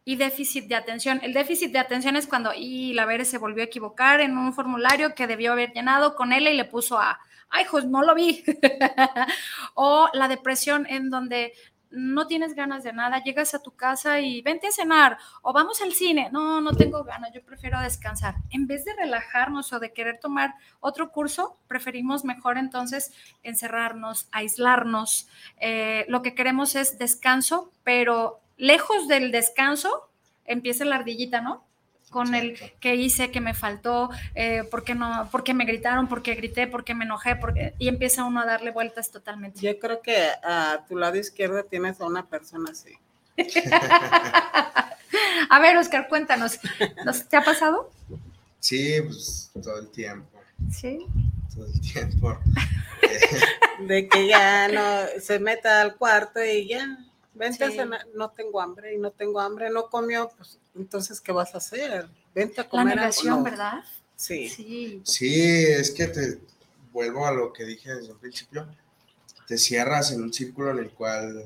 [0.05, 1.21] y déficit de atención.
[1.23, 4.53] El déficit de atención es cuando, y la Vere se volvió a equivocar en un
[4.53, 8.15] formulario que debió haber llenado con él y le puso a, ay, pues no lo
[8.15, 8.45] vi.
[9.75, 11.53] o la depresión en donde
[11.93, 15.81] no tienes ganas de nada, llegas a tu casa y vente a cenar o vamos
[15.83, 16.29] al cine.
[16.33, 18.37] No, no tengo ganas, yo prefiero descansar.
[18.51, 25.29] En vez de relajarnos o de querer tomar otro curso, preferimos mejor entonces encerrarnos, aislarnos.
[25.59, 30.09] Eh, lo que queremos es descanso, pero lejos del descanso
[30.45, 31.65] empieza la ardillita, ¿no?
[32.13, 36.07] Con el que hice, que me faltó, eh, por qué no, por qué me gritaron,
[36.07, 39.61] por qué grité, por qué me enojé, porque, y empieza uno a darle vueltas totalmente.
[39.61, 42.93] Yo creo que a tu lado izquierdo tienes a una persona así.
[45.51, 46.61] a ver, Oscar, cuéntanos,
[47.29, 47.91] ¿te ha pasado?
[48.61, 50.39] Sí, pues todo el tiempo.
[50.71, 51.07] Sí.
[51.53, 52.39] Todo el tiempo.
[53.89, 56.99] De que ya no se meta al cuarto y ya,
[57.35, 61.33] vente a cenar, no tengo hambre y no tengo hambre, no comió, pues entonces, ¿qué
[61.33, 62.09] vas a hacer?
[62.35, 62.97] Vente a comer.
[62.97, 63.85] La negación, ¿verdad?
[64.17, 64.49] Sí.
[64.49, 65.03] sí.
[65.05, 66.39] Sí, es que te
[66.93, 68.67] vuelvo a lo que dije desde el principio.
[69.47, 71.45] Te cierras en un círculo en el cual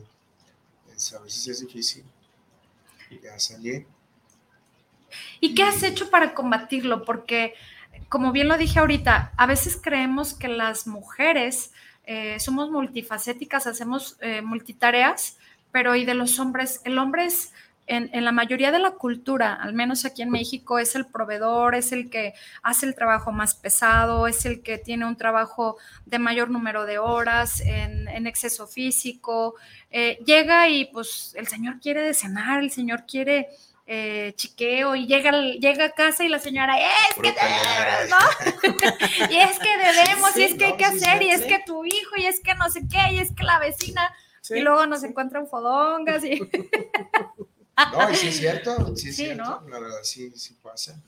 [0.85, 2.05] pues, a veces es difícil.
[3.23, 3.87] Ya salí.
[5.41, 7.05] ¿Y qué has hecho para combatirlo?
[7.05, 7.55] Porque,
[8.09, 11.71] como bien lo dije ahorita, a veces creemos que las mujeres
[12.05, 15.39] eh, somos multifacéticas, hacemos eh, multitareas,
[15.73, 16.81] pero ¿y de los hombres?
[16.85, 17.53] El hombre es
[17.87, 21.93] en, la mayoría de la cultura, al menos aquí en México, es el proveedor, es
[21.93, 26.51] el que hace el trabajo más pesado, es el que tiene un trabajo de mayor
[26.51, 29.55] número de horas, en, exceso físico.
[29.91, 33.49] Eh, llega y pues el señor quiere de cenar, el señor quiere
[33.87, 39.29] eh, chiqueo y llega, llega a casa y la señora, es que debemos, ¿no?
[39.31, 42.17] y es que debemos, y es que hay que hacer, y es que tu hijo,
[42.17, 44.13] y es que no sé qué, y es que la vecina
[44.51, 46.41] y luego nos encuentran fodongas y...
[47.93, 50.99] no, y sí es cierto, sí es cierto, la verdad sí, sí pasa.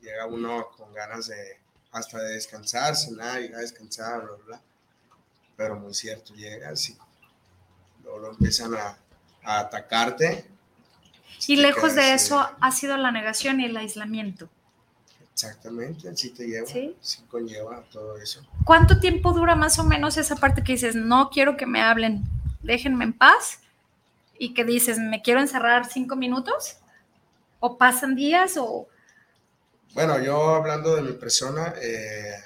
[0.00, 1.60] Llega uno con ganas de
[1.92, 4.60] hasta de descansar, cenar, ir a descansar, bla, bla,
[5.56, 6.96] Pero muy cierto, llegas y
[8.02, 8.96] luego empiezan a,
[9.44, 10.44] a atacarte.
[11.46, 14.48] Y lejos de eso ha sido la negación y el aislamiento.
[15.32, 16.94] Exactamente, así te lleva, ¿Sí?
[17.28, 18.46] conlleva todo eso.
[18.64, 22.22] ¿Cuánto tiempo dura más o menos esa parte que dices, no quiero que me hablen,
[22.62, 23.58] déjenme en paz?
[24.42, 26.78] Y que dices, me quiero encerrar cinco minutos?
[27.60, 28.56] ¿O pasan días?
[28.56, 28.88] o
[29.94, 32.42] Bueno, yo hablando de mi persona, eh,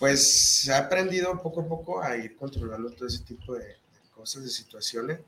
[0.00, 3.76] pues ha aprendido poco a poco a ir controlando todo ese tipo de,
[4.12, 5.20] cosas, de situaciones.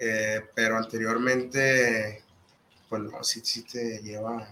[0.00, 2.24] Eh, pero anteriormente
[2.88, 4.48] pues no, sí, sí te lleva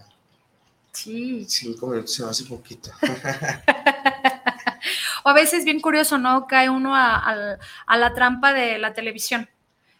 [0.95, 1.45] sí.
[1.47, 2.91] cinco minutos, se hace poquito.
[5.23, 6.47] o a veces bien curioso, ¿no?
[6.47, 9.49] Cae uno a, la trampa de la televisión.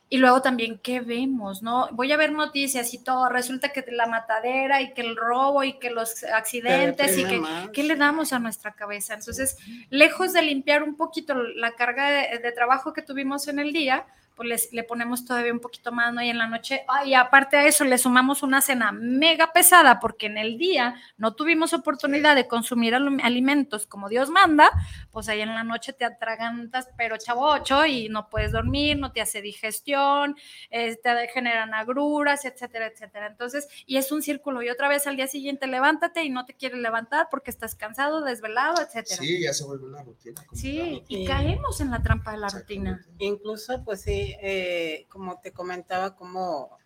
[0.08, 1.64] Y luego también, ¿qué vemos?
[1.64, 1.90] ¿No?
[1.92, 3.28] Voy a ver noticias y todo.
[3.28, 7.42] Resulta que la matadera y que el robo y que los accidentes y que,
[7.74, 9.16] ¿qué le damos a nuestra cabeza?
[9.16, 9.58] Entonces,
[9.90, 14.06] lejos de limpiar un poquito la carga de trabajo que tuvimos en el día,
[14.36, 16.22] pues le ponemos todavía un poquito más, ¿no?
[16.22, 20.26] Y en la noche, y aparte a eso le sumamos una cena mega pesada porque
[20.26, 24.70] en el día no tuvimos oportunidad de consumir alimentos como Dios manda,
[25.12, 29.22] pues ahí en la noche te atragantas, pero chavocho, y no puedes dormir, no te
[29.22, 30.36] hace digestión,
[30.70, 33.28] eh, te generan agruras, etcétera, etcétera.
[33.28, 36.54] Entonces, y es un círculo, y otra vez al día siguiente levántate y no te
[36.54, 39.22] quieres levantar porque estás cansado, desvelado, etcétera.
[39.22, 40.44] Sí, ya se vuelve una rutina.
[40.54, 43.06] Sí, y caemos en la trampa de la rutina.
[43.20, 46.78] Incluso, pues sí, eh, como te comentaba, como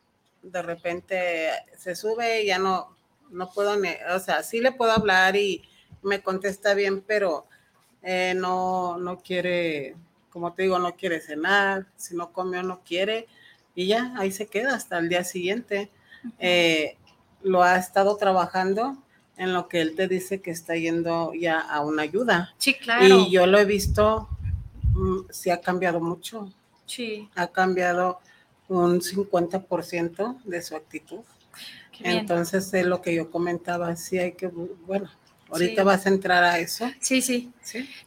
[0.42, 2.96] de repente se sube y ya no,
[3.30, 3.76] no puedo,
[4.16, 5.64] o sea, sí le puedo hablar y
[6.02, 7.46] me contesta bien, pero
[8.02, 9.96] eh, no, no quiere,
[10.30, 13.28] como te digo, no quiere cenar, si no come o no quiere,
[13.76, 15.90] y ya, ahí se queda hasta el día siguiente.
[16.40, 16.98] Eh,
[17.44, 18.98] lo ha estado trabajando
[19.38, 22.54] en lo que él te dice que está yendo ya a una ayuda.
[22.58, 23.06] Sí, claro.
[23.06, 24.28] Y yo lo he visto,
[24.94, 26.50] mm, sí ha cambiado mucho.
[26.90, 27.30] Sí.
[27.36, 28.20] Ha cambiado
[28.68, 31.20] un 50% de su actitud.
[32.02, 35.10] Entonces, es lo que yo comentaba, sí hay que, bueno,
[35.50, 36.90] ahorita vas a entrar a eso.
[37.00, 37.52] Sí, sí.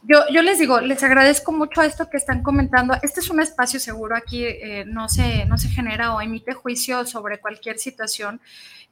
[0.01, 2.95] Yo, yo les digo, les agradezco mucho a esto que están comentando.
[3.01, 7.05] Este es un espacio seguro, aquí eh, no, se, no se genera o emite juicio
[7.05, 8.41] sobre cualquier situación.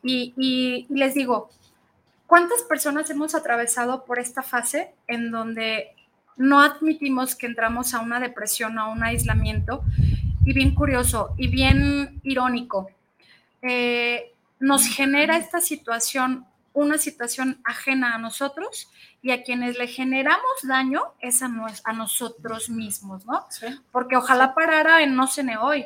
[0.03, 1.49] Y, y les digo,
[2.27, 5.95] ¿cuántas personas hemos atravesado por esta fase en donde
[6.37, 9.83] no admitimos que entramos a una depresión o a un aislamiento.
[10.43, 12.89] Y bien curioso y bien irónico,
[13.61, 18.89] eh, nos genera esta situación una situación ajena a nosotros
[19.21, 21.51] y a quienes le generamos daño es a,
[21.83, 23.45] a nosotros mismos, ¿no?
[23.91, 25.85] Porque ojalá parara en no cené hoy,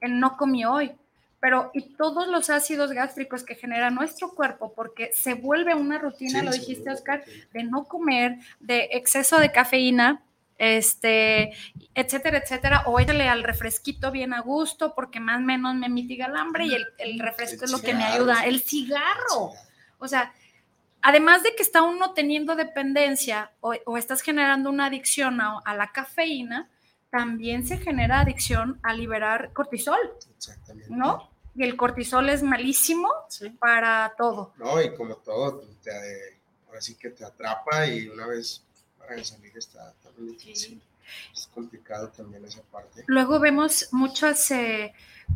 [0.00, 0.92] en no comí hoy,
[1.40, 6.42] pero y todos los ácidos gástricos que genera nuestro cuerpo, porque se vuelve una rutina,
[6.42, 10.22] lo dijiste Oscar, de no comer, de exceso de cafeína,
[10.58, 11.52] este,
[11.94, 16.26] etcétera, etcétera, o échale al refresquito bien a gusto, porque más o menos me mitiga
[16.26, 19.52] el hambre y el, refresco es lo que me ayuda, el cigarro,
[19.98, 20.32] o sea,
[21.02, 25.92] además de que está uno teniendo dependencia o, estás generando una adicción a, a la
[25.92, 26.70] cafeína,
[27.10, 29.98] también se genera adicción a liberar cortisol.
[30.36, 30.92] Exactamente.
[30.94, 31.30] ¿No?
[31.54, 33.08] Y el cortisol es malísimo
[33.58, 34.52] para todo.
[34.58, 35.90] No, y como todo, te,
[36.66, 38.62] ahora sí que te atrapa y una vez
[38.98, 40.80] para salir está también difícil.
[41.32, 43.04] Es complicado también esa parte.
[43.06, 44.92] Luego vemos muchas, eh,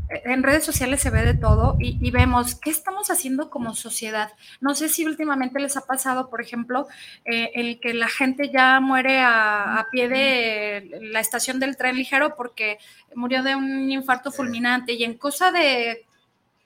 [0.08, 4.32] en redes sociales se ve de todo y, vemos qué estamos haciendo como sociedad.
[4.60, 6.86] No sé si últimamente les ha pasado, por ejemplo,
[7.24, 11.96] eh, el que la gente ya muere a, a, pie de la estación del tren
[11.96, 12.78] ligero porque
[13.14, 16.06] murió de un infarto fulminante y en cosa de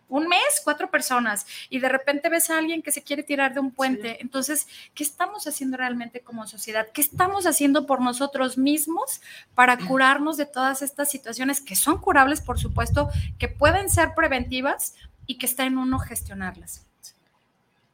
[0.08, 3.60] un mes, cuatro personas, y de repente ves a alguien que se quiere tirar de
[3.60, 4.18] un puente.
[4.20, 6.88] Entonces, ¿qué estamos haciendo realmente como sociedad?
[6.92, 9.20] ¿Qué estamos haciendo por nosotros mismos
[9.54, 14.94] para curarnos de todas estas situaciones que son curables, por supuesto, que pueden ser preventivas
[15.26, 16.86] y que está en uno gestionarlas?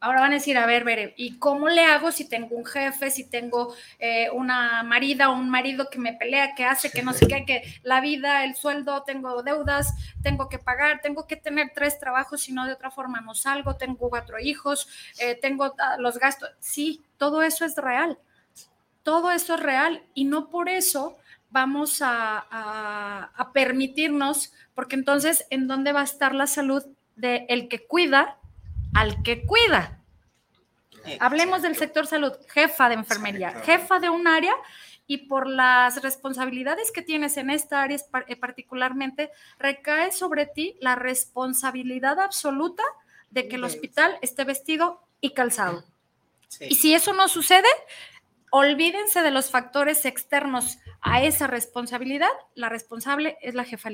[0.02, 3.10] Ahora van a decir, a ver, Bere, ¿y cómo le hago si tengo un jefe,
[3.10, 7.12] si tengo eh, una marida o un marido que me pelea, que hace que no
[7.12, 11.72] sé qué, que la vida, el sueldo, tengo deudas, tengo que pagar, tengo que tener
[11.74, 15.96] tres trabajos, si no de otra forma no salgo, tengo cuatro hijos, eh, tengo ah,
[15.98, 16.48] los gastos?
[16.60, 18.18] Sí, todo eso es real.
[19.03, 21.18] Todo eso es real y no por eso
[21.51, 26.84] vamos a, permitirnos, porque entonces, ¿en dónde va a estar la salud
[27.16, 28.38] del el que cuida
[28.95, 29.99] al que cuida.
[31.18, 34.55] Hablemos del sector salud, jefa de enfermería, jefa de un área
[35.07, 40.95] y por las responsabilidades que tienes en esta área eh, particularmente, recae sobre ti la
[40.95, 42.84] responsabilidad absoluta
[43.30, 45.84] de que el hospital esté vestido y calzado.
[46.61, 47.68] Y si eso no sucede,
[48.51, 53.90] olvídense de los factores externos a esa responsabilidad, la responsable es la jefa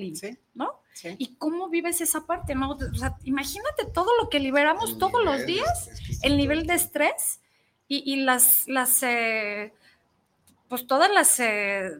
[0.54, 0.80] ¿no?
[1.18, 2.54] ¿Y cómo vives esa parte?
[2.54, 2.70] ¿no?
[2.70, 5.90] O sea, imagínate todo lo que liberamos todos los días,
[6.22, 7.40] el nivel de estrés
[7.88, 9.72] y, las, las eh,
[10.68, 11.38] pues todas las...
[11.38, 11.90] Eh,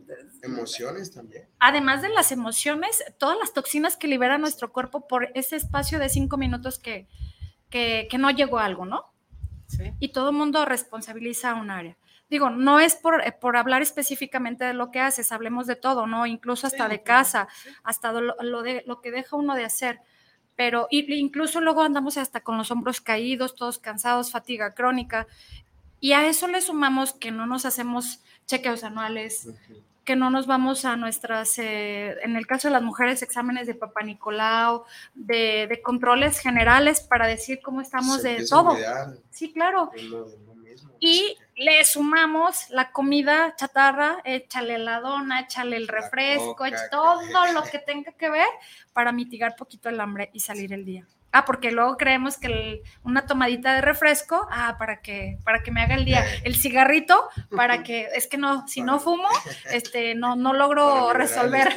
[0.42, 1.44] emociones también.
[1.58, 6.08] Además de las emociones, todas las toxinas que libera nuestro cuerpo por ese espacio de
[6.08, 7.06] cinco minutos que,
[7.70, 9.04] que, no llegó algo, ¿no?
[9.68, 9.92] Sí.
[10.00, 11.96] Y todo el mundo responsabiliza a un área.
[12.28, 16.06] Digo, no es por, eh, por, hablar específicamente de lo que haces, hablemos de todo,
[16.06, 16.26] ¿no?
[16.26, 17.46] Incluso hasta de casa,
[17.84, 20.00] hasta lo, de, lo que deja uno de hacer.
[20.56, 25.26] Pero incluso luego andamos hasta con los hombros caídos, todos cansados, fatiga crónica.
[26.00, 29.48] Y a eso le sumamos que no nos hacemos chequeos anuales,
[30.04, 33.74] que no nos vamos a nuestras, eh, en el caso de las mujeres, exámenes de
[33.74, 38.76] Papá Nicolau, de, controles generales para decir cómo estamos de todo.
[39.30, 39.90] Sí, claro.
[41.00, 47.78] y le sumamos la comida chatarra, échale la dona, échale el refresco, todo lo que
[47.78, 48.46] tenga que ver
[48.92, 51.06] para mitigar poquito el hambre y salir el día.
[51.32, 55.82] Ah, porque luego creemos que una tomadita de refresco, ah, para que, para que me
[55.82, 56.24] haga el día.
[56.44, 59.28] El cigarrito, para que, es que no, si no fumo,
[59.70, 61.68] este, no, no logro resolver.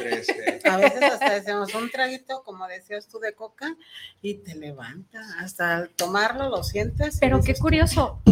[0.64, 3.76] A veces hasta decimos un traguito, como decías tú, de coca,
[4.22, 5.20] y te levanta.
[5.40, 7.18] Hasta al tomarlo lo sientes.
[7.20, 8.22] Pero qué curioso.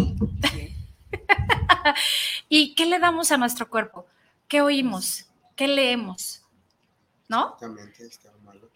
[2.48, 4.06] ¿Y qué le damos a nuestro cuerpo?
[4.46, 5.26] ¿Qué oímos?
[5.56, 6.42] ¿Qué leemos?
[7.28, 7.56] ¿No?
[7.61, 7.92] También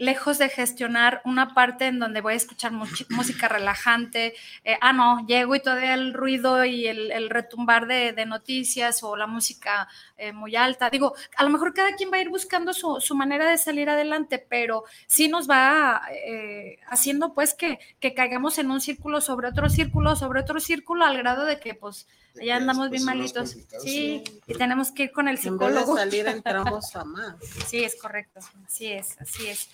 [0.02, 4.34] lejos de gestionar una parte en donde voy a escuchar música relajante,
[4.64, 9.28] eh, ah, no, llego y todavía el ruido y el, retumbar de, noticias o la
[9.28, 10.90] música eh, muy alta.
[10.90, 14.38] Digo, a lo mejor cada quien va a ir buscando su, manera de salir adelante,
[14.40, 19.68] pero sí nos va eh, haciendo pues que, que caigamos en un círculo sobre otro
[19.68, 22.08] círculo, sobre otro círculo, al grado de que pues
[22.42, 23.56] ya andamos bien malitos.
[23.82, 25.98] Sí, y tenemos que ir con el psicólogo.
[25.98, 27.36] En salir entramos a más.
[27.68, 28.40] Sí, es correcto.
[28.66, 29.68] Así es, así es.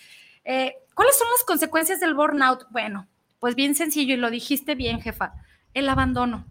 [0.50, 2.66] Eh, ¿Cuáles son las consecuencias del burnout?
[2.70, 3.06] Bueno,
[3.38, 5.34] pues bien sencillo y lo dijiste bien, jefa,
[5.74, 6.46] el abandono.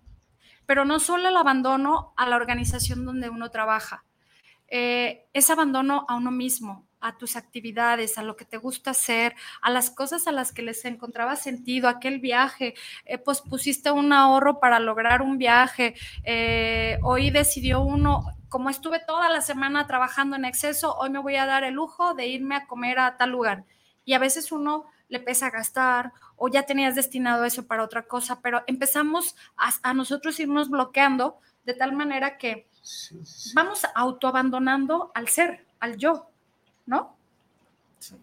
[0.68, 4.06] Pero no solo el abandono a la organización donde uno trabaja,
[4.68, 9.34] eh, es abandono a uno mismo, a tus actividades, a lo que te gusta hacer,
[9.64, 12.76] a las cosas a las que les encontraba sentido, aquel viaje,
[13.06, 19.00] eh, pues pusiste un ahorro para lograr un viaje, eh, hoy decidió uno, como estuve
[19.00, 22.56] toda la semana trabajando en exceso, hoy me voy a dar el lujo de irme
[22.56, 23.66] a comer a tal lugar.
[24.08, 28.40] Y a veces uno le pesa gastar o ya tenías destinado eso para otra cosa,
[28.42, 32.70] pero empezamos a, nosotros irnos bloqueando de tal manera que
[33.54, 36.32] vamos autoabandonando al ser, al yo.
[36.86, 37.18] ¿no?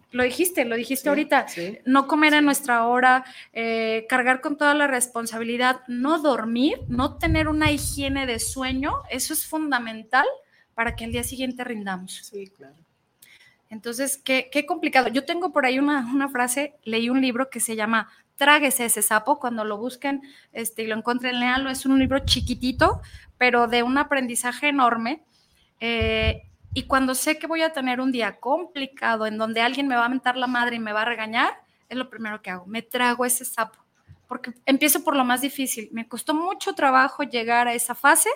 [0.09, 1.45] Lo dijiste, lo dijiste ahorita.
[1.85, 3.23] No comer a nuestra hora,
[3.53, 9.33] eh, cargar con toda la responsabilidad, no dormir, no tener una higiene de sueño, eso
[9.33, 10.25] es fundamental
[10.73, 12.21] para que al día siguiente rindamos.
[12.23, 12.75] Sí, claro.
[13.75, 15.09] Entonces, qué, qué complicado.
[15.09, 19.01] Yo tengo por ahí una, una, frase, leí un libro que se llama Tráguese ese
[19.01, 20.21] sapo, cuando lo busquen
[20.53, 23.01] este, y lo encuentren, leanlo, es un libro chiquitito,
[23.37, 25.25] pero de un aprendizaje enorme.
[25.81, 29.97] Eh, y cuando sé que voy a tener un día complicado en donde alguien me
[29.97, 31.53] va a mentar la madre y me va a regañar,
[31.89, 32.65] es lo primero que hago.
[32.67, 33.79] Me trago ese sapo.
[34.25, 35.89] Porque empiezo por lo más difícil.
[35.91, 38.29] Me costó mucho trabajo llegar a esa fase,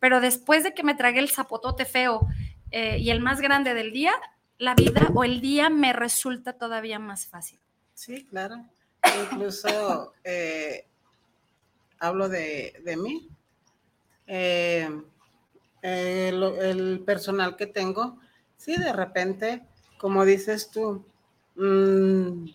[0.00, 2.26] pero después de que me tragué el zapotote feo
[2.72, 4.12] eh, y el más grande del día,
[4.60, 7.58] la vida o el día me resulta todavía más fácil.
[7.94, 8.66] Sí, claro.
[9.24, 10.86] Incluso eh,
[11.98, 13.28] hablo de, de mí.
[14.26, 14.88] Eh,
[15.80, 18.18] el, personal que tengo,
[18.58, 19.62] sí, de repente,
[19.96, 21.06] como dices tú,
[21.56, 22.50] mm,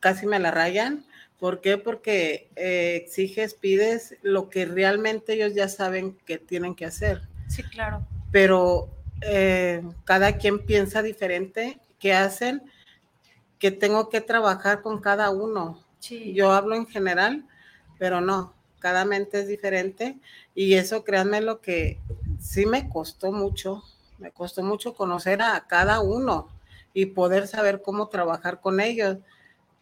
[0.00, 1.04] casi me la rayan.
[1.38, 1.78] ¿Por qué?
[1.78, 7.22] Porque eh, exiges, pides lo que realmente ellos ya saben que tienen que hacer.
[7.48, 8.04] Sí, claro.
[8.32, 8.90] Pero
[9.22, 12.62] eh, cada quien piensa diferente, qué hacen,
[13.58, 15.84] que tengo que trabajar con cada uno.
[15.98, 16.32] Sí.
[16.32, 17.46] Yo hablo en general,
[17.98, 20.18] pero no, cada mente es diferente
[20.54, 21.98] y eso créanme lo que
[22.40, 23.82] sí me costó mucho,
[24.18, 26.48] me costó mucho conocer a cada uno
[26.92, 29.18] y poder saber cómo trabajar con ellos,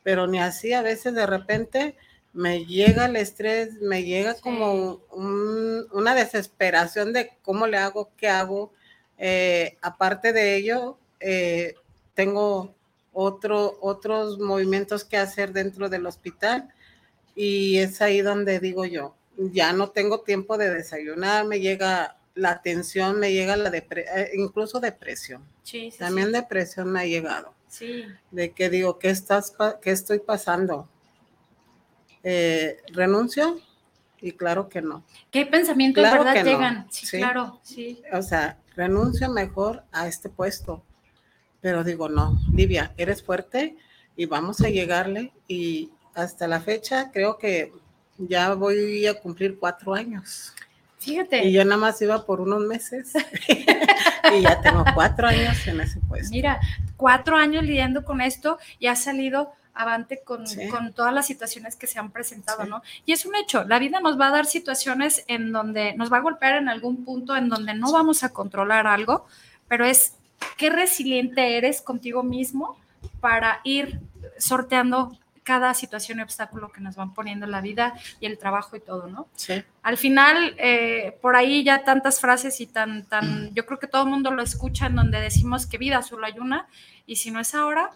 [0.02, 1.96] pero ni así a veces de repente
[2.32, 8.72] me llega el estrés, me llega como una desesperación de cómo le hago, qué hago.
[9.18, 11.74] Eh, aparte de ello, eh,
[12.14, 12.74] tengo
[13.12, 16.68] otro, otros movimientos que hacer dentro del hospital
[17.34, 22.62] y es ahí donde digo yo, ya no tengo tiempo de desayunar, me llega la
[22.62, 25.44] tensión, me llega la depresión, eh, incluso depresión.
[25.62, 27.52] Sí, sí, También depresión me ha llegado.
[27.68, 28.04] Sí.
[28.30, 29.52] De que digo, ¿qué, estás
[29.82, 30.88] qué estoy pasando?
[32.22, 33.60] Eh, ¿Renuncio?
[34.20, 35.04] Y claro que no.
[35.30, 36.86] ¿Qué pensamientos Claro verdad no, llegan?
[36.90, 37.18] Sí, sí.
[37.18, 38.02] claro, sí.
[38.12, 40.82] O sea, renuncio mejor a este puesto.
[41.60, 43.76] Pero digo, no, Livia, eres fuerte
[44.16, 45.32] y vamos a llegarle.
[45.46, 47.72] Y hasta la fecha creo que
[48.18, 50.52] ya voy a cumplir cuatro años.
[50.98, 51.44] Fíjate.
[51.46, 53.12] Y yo nada más iba por unos meses.
[53.48, 56.30] y ya tengo cuatro años en ese puesto.
[56.30, 56.60] Mira,
[56.96, 60.68] cuatro años lidiando con esto y ha salido avante con, Sí.
[60.68, 62.82] con todas las situaciones que se han presentado, ¿no?
[63.06, 66.16] Y es un hecho, la vida nos va a dar situaciones en donde nos va
[66.16, 69.26] a golpear en algún punto en donde no vamos a controlar algo,
[69.68, 70.14] pero es
[70.56, 72.76] qué resiliente eres contigo mismo
[73.20, 74.00] para ir
[74.38, 78.76] sorteando cada situación y obstáculo que nos van poniendo en la vida y el trabajo
[78.76, 79.28] y todo, ¿no?
[79.34, 79.62] Sí.
[79.82, 84.02] Al final, eh, por ahí ya tantas frases y tan, tan, yo creo que todo
[84.02, 86.66] el mundo lo escucha en donde decimos que vida solo hay una,
[87.06, 87.92] y si no es ahora,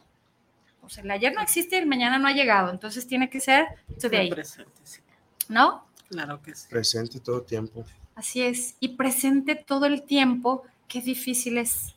[0.83, 3.66] pues el ayer no existe y el mañana no ha llegado, entonces tiene que ser
[4.01, 5.01] today, Presente, sí.
[5.49, 5.87] ¿no?
[6.11, 6.66] Claro que sí.
[6.68, 7.85] Presente todo tiempo.
[8.14, 11.95] Así es, y presente todo el tiempo, qué difícil es.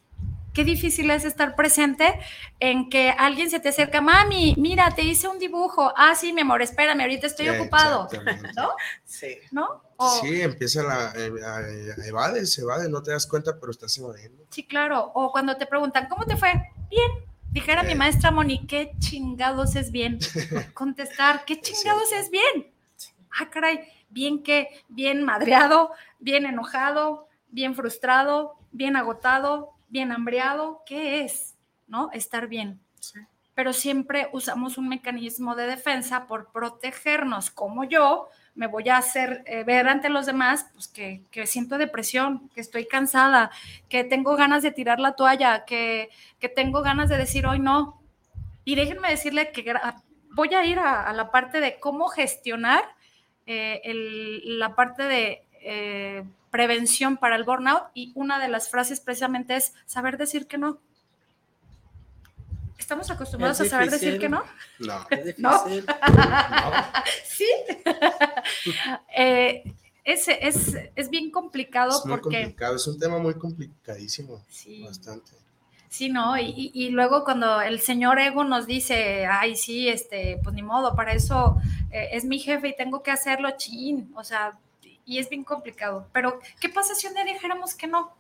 [0.53, 2.17] Qué difícil es estar presente
[2.61, 5.91] en que alguien se te acerca, mami, mira, te hice un dibujo.
[5.97, 8.07] Ah, sí, mi amor, espérame, ahorita estoy Eh, ocupado.
[8.55, 8.69] ¿No?
[9.03, 9.36] Sí.
[9.51, 9.83] ¿No?
[9.97, 13.97] O- Sí, empieza la eh, a- a- evades, evades, no te das cuenta, pero estás
[13.97, 14.45] evadiendo.
[14.49, 15.11] Sí, claro.
[15.13, 16.53] O cuando te preguntan, ¿cómo te fue?
[16.89, 17.11] Bien.
[17.55, 17.95] Dijera mi Eh.
[17.95, 20.19] maestra Moni, ¿qué chingados es bien?
[20.75, 22.69] Contestar, ¿qué chingados es bien?
[23.31, 23.79] Ah, caray,
[24.09, 30.83] bien que, bien madreado, bien enojado, bien frustrado, bien agotado, bien hambriado.
[30.85, 31.55] ¿Qué es?
[31.87, 32.09] ¿No?
[32.11, 32.81] Estar bien.
[33.53, 39.43] Pero siempre usamos un mecanismo de defensa por protegernos, como yo me voy a hacer
[39.45, 43.51] eh, ver ante los demás, pues que, que siento depresión, que estoy cansada,
[43.89, 48.01] que tengo ganas de tirar la toalla, que, que tengo ganas de decir hoy no.
[48.63, 49.73] Y déjenme decirle que
[50.31, 52.83] voy a ir a, a la parte de cómo gestionar
[53.45, 58.99] eh, el- la parte de eh, prevención para el burnout y una de las frases
[59.01, 60.79] precisamente es saber decir que no.
[62.78, 64.43] ¿Estamos acostumbrados a saber decir que no?
[64.80, 65.05] No.
[65.09, 65.63] Es No.
[65.65, 65.86] difícil.
[67.26, 67.47] sí.
[69.17, 69.63] Eh,
[70.03, 72.38] es, es, es bien complicado Es muy porque...
[72.41, 74.43] complicado, es un tema muy complicadísimo.
[74.49, 74.84] Sí.
[74.84, 75.32] Bastante.
[75.89, 76.38] Sí, ¿no?
[76.38, 81.13] Y luego cuando el señor Ego nos dice, ay, sí, este, pues ni modo, para
[81.13, 81.57] eso
[81.89, 84.59] eh, es mi jefe y tengo que hacerlo, chin, o sea,
[85.05, 86.07] y es bien complicado.
[86.11, 88.11] Pero, ¿qué pasa si un día dijéramos que no?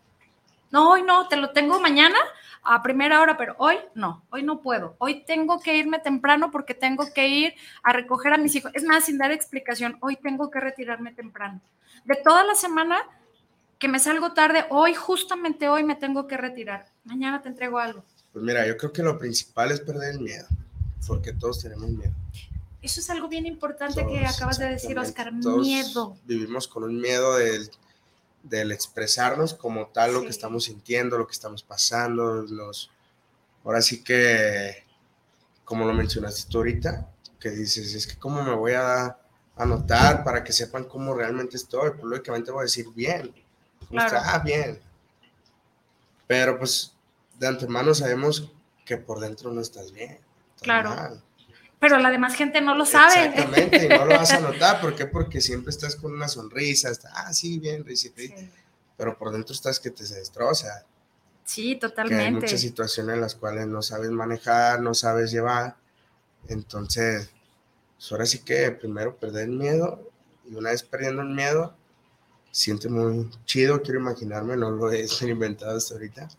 [0.75, 2.17] No, hoy no, te lo tengo mañana
[2.61, 4.97] a primera hora, pero hoy no, hoy no puedo.
[4.97, 8.73] Hoy tengo que irme temprano porque tengo que ir a recoger a mis hijos.
[8.73, 11.61] Es más, sin dar explicación, hoy tengo que retirarme temprano.
[12.03, 12.97] De toda la semana
[13.79, 16.87] que me salgo tarde, hoy, justamente hoy me tengo que retirar.
[17.05, 18.03] Mañana te entrego algo.
[18.33, 20.45] Pues mira, yo creo que lo principal es perder el miedo,
[21.07, 22.11] porque todos tenemos miedo.
[22.81, 25.31] Eso es algo bien importante que acabas de decir, Oscar.
[25.41, 26.17] Todos Miedo.
[26.25, 27.71] Vivimos con un miedo del,
[28.49, 30.25] del expresarnos como tal lo Sí.
[30.25, 32.91] que estamos sintiendo, lo que estamos pasando, los...
[33.63, 34.83] Ahora sí que,
[35.63, 39.17] como lo mencionaste tú ahorita, que dices, es que cómo me voy a
[39.55, 43.33] anotar para que sepan cómo realmente estoy, pues lógicamente voy a decir bien.
[43.79, 44.17] ¿Cómo Claro.
[44.17, 44.35] está?
[44.35, 44.79] Ah, bien.
[46.27, 46.93] Pero pues
[47.39, 48.51] de antemano sabemos
[48.85, 50.11] que por dentro no estás bien.
[50.11, 50.89] estás Claro.
[50.89, 51.23] mal.
[51.87, 53.25] Pero la demás gente no lo sabe.
[53.25, 54.81] Exactamente, y no lo vas a notar.
[54.81, 55.05] ¿Por qué?
[55.05, 58.33] Porque siempre estás con una sonrisa, está, ah, sí, bien, risita, Sí,
[58.97, 60.83] pero por dentro estás que te se destroza.
[61.43, 62.41] Sí, Que hay totalmente.
[62.41, 65.75] muchas situaciones en las cuales no sabes manejar, no sabes llevar.
[66.47, 67.29] Entonces,
[67.97, 70.11] pues ahora sí que primero perder el miedo
[70.49, 71.75] y una vez perdiendo el miedo,
[72.49, 76.29] siente muy chido, quiero imaginarme, no lo he inventado hasta ahorita.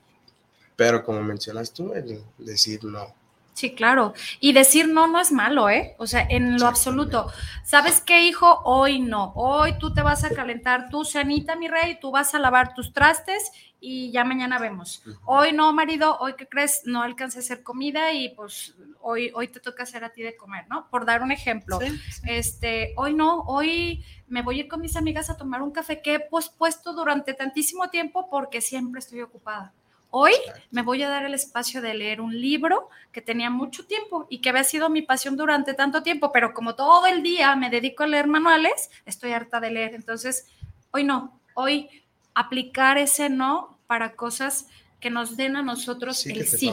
[0.75, 3.15] Pero como mencionas tú, el decir no.
[3.57, 4.13] Sí, claro.
[4.39, 5.95] Y decir no no es malo, ¿eh?
[5.97, 7.33] O sea, en lo absoluto.
[7.65, 8.61] ¿Sabes qué, hijo?
[8.65, 9.33] Hoy no.
[9.35, 12.93] Hoy tú te vas a calentar tu cenita, mi rey, tú vas a lavar tus
[12.93, 13.51] trastes
[13.81, 15.03] y ya mañana vemos.
[15.25, 19.49] Hoy no, marido, hoy que crees, no alcancé a hacer comida y pues hoy, hoy
[19.49, 20.91] te toca hacer a ti de comer, ¿no?
[20.91, 21.81] Por dar un ejemplo.
[21.81, 25.71] Sí, Este, hoy no, hoy me voy a ir con mis amigas a tomar un
[25.71, 29.73] café que he pospuesto durante tantísimo tiempo porque siempre estoy ocupada.
[30.19, 30.33] Hoy
[30.71, 34.39] me voy a dar el espacio de leer un libro que tenía mucho tiempo y
[34.39, 38.03] que había sido mi pasión durante tanto tiempo, pero como todo el día me dedico
[38.03, 39.95] a leer manuales, estoy harta de leer.
[39.95, 40.47] Entonces,
[40.91, 41.91] hoy no, hoy
[42.33, 44.69] aplicar ese no para cosas
[45.01, 46.71] que nos den a nosotros Sí, el sí.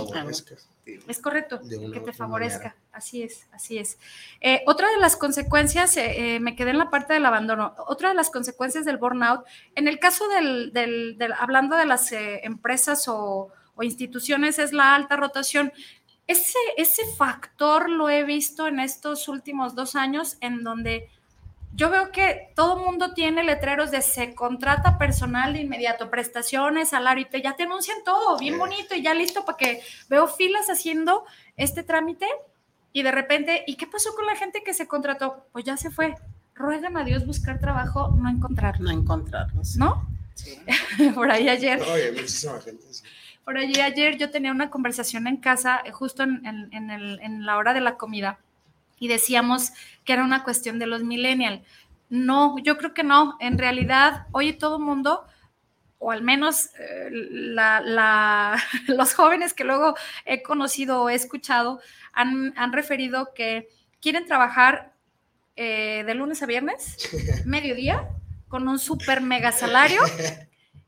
[1.08, 1.62] Es correcto,
[1.94, 2.58] que te favorezca.
[2.58, 2.76] manera.
[2.92, 3.98] Así es, así es.
[4.42, 8.10] Eh, otra de las consecuencias, eh, eh, me quedé en la parte del abandono, otra
[8.10, 13.08] de las consecuencias del burnout, en el caso del, del- del- hablando de las empresas
[13.08, 15.72] o, o instituciones, es la alta rotación.
[16.28, 21.10] Ese, ese factor lo he visto en estos últimos dos años en donde
[21.76, 27.24] yo veo que todo mundo tiene letreros de se contrata personal de inmediato, prestaciones, salario,
[27.26, 30.70] y te, ya te anuncian todo, bien bonito y ya listo para que veo filas
[30.70, 31.26] haciendo
[31.58, 32.28] este trámite
[32.92, 35.48] y de repente, ¿y qué pasó con la gente que se contrató?
[35.52, 36.14] Pues ya se fue.
[36.56, 39.76] Ruegan a Dios buscar trabajo, no encontrarlo, No encontrarlos.
[39.76, 40.08] ¿no?
[40.36, 40.60] Sí.
[41.16, 42.84] Por ahí ayer No, hay muchísima gente.
[42.92, 43.04] sí.
[43.44, 47.20] por allí ayer yo tenía una conversación en casa, eh, justo en, en- en el-
[47.22, 48.38] en la hora de la comida,
[49.04, 49.74] y decíamos
[50.06, 51.62] que era una cuestión de los millennials.
[52.10, 53.36] No, yo creo que no.
[53.42, 55.26] En realidad, hoy todo el mundo,
[56.00, 61.82] o al menos eh, la- la- los jóvenes que luego he conocido o he escuchado,
[62.14, 63.68] han, han referido que
[64.02, 64.94] quieren trabajar
[65.58, 66.96] eh, de lunes a viernes,
[67.46, 68.08] mediodía,
[68.48, 70.00] con un super mega salario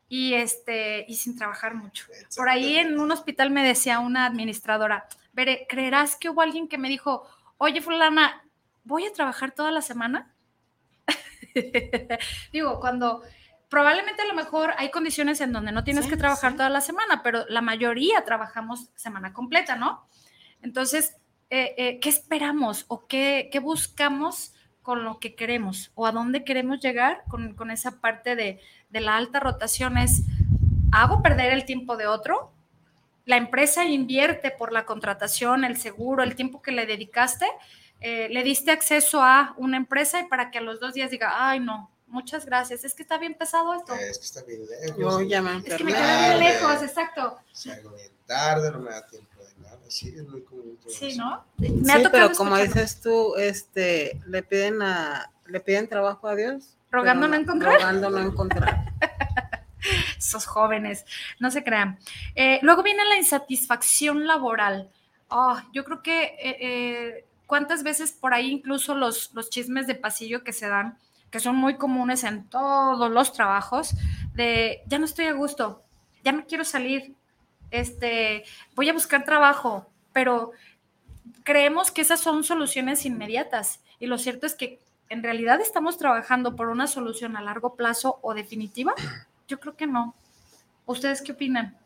[0.08, 2.06] y este y sin trabajar mucho.
[2.38, 6.78] Por ahí en un hospital me decía una administradora, Veré, ¿creerás que hubo alguien que
[6.78, 7.28] me dijo,
[7.58, 8.44] oye fulana,
[8.84, 10.36] voy a trabajar toda la semana?
[12.52, 13.22] Digo, cuando
[13.70, 16.58] probablemente a lo mejor hay condiciones en donde no tienes Sí, que trabajar sí.
[16.58, 20.08] toda la semana, pero la mayoría trabajamos semana completa, ¿no?
[20.62, 21.18] Entonces,
[21.50, 26.44] eh, eh, ¿qué esperamos o qué, qué buscamos con lo que queremos o a dónde
[26.44, 29.98] queremos llegar con, con esa parte de, de la alta rotación?
[29.98, 30.24] Es,
[30.92, 32.52] ¿hago perder el tiempo de otro?
[33.26, 37.46] La empresa invierte por la contratación, el seguro, el tiempo que le dedicaste,
[38.02, 41.32] eh, le diste acceso a una empresa y para que a los dos días diga,
[41.50, 43.94] ay no, muchas gracias, es que está bien pesado esto.
[43.96, 45.24] Es que está bien lejos.
[45.28, 47.38] Ya me Es que me queda bien lejos, exacto.
[47.52, 49.80] Salgo bien tarde, no me da tiempo de nada.
[49.88, 50.78] Sí, es muy común.
[50.88, 51.22] Sí, eso.
[51.22, 51.46] ¿no?
[51.60, 56.36] Sí, ha tocado pero como dices tú, este, le piden a, le piden trabajo a
[56.36, 56.78] Dios.
[56.92, 57.76] Rogando no encontrar.
[57.76, 58.94] Rogando no encontrar.
[60.18, 61.06] esos jóvenes,
[61.40, 62.00] no se crean.
[62.36, 64.90] Eh, luego viene la insatisfacción laboral.
[65.30, 69.96] Ah, yo creo que eh, eh, cuántas veces por ahí incluso los, los chismes de
[69.96, 70.98] pasillo que se dan,
[71.32, 73.96] que son muy comunes en todos los trabajos,
[74.34, 75.82] de ya no estoy a gusto,
[76.24, 77.14] ya me quiero salir,
[77.72, 80.52] este, voy a buscar trabajo, pero
[81.44, 84.80] creemos que esas son soluciones inmediatas y lo cierto es que
[85.10, 88.94] en realidad estamos trabajando por una solución a largo plazo o definitiva.
[89.48, 90.16] Yo creo que no.
[90.86, 91.78] ¿Ustedes qué opinan?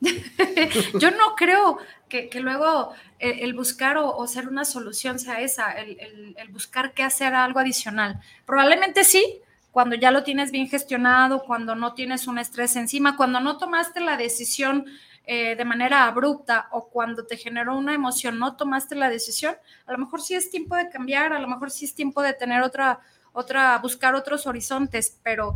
[1.00, 1.78] Yo no creo
[2.08, 6.48] que, que luego eh, el buscar o, ser una solución sea esa, el, el- el
[6.48, 8.20] buscar qué hacer algo adicional.
[8.46, 9.40] Probablemente sí,
[9.72, 14.00] cuando ya lo tienes bien gestionado, cuando no tienes un estrés encima, cuando no tomaste
[14.00, 14.86] la decisión
[15.24, 19.92] eh, de manera abrupta o cuando te generó una emoción, no tomaste la decisión, a
[19.92, 22.62] lo mejor sí es tiempo de cambiar, a lo mejor sí es tiempo de tener
[22.62, 23.00] otra,
[23.32, 25.54] otra, buscar otros horizontes, pero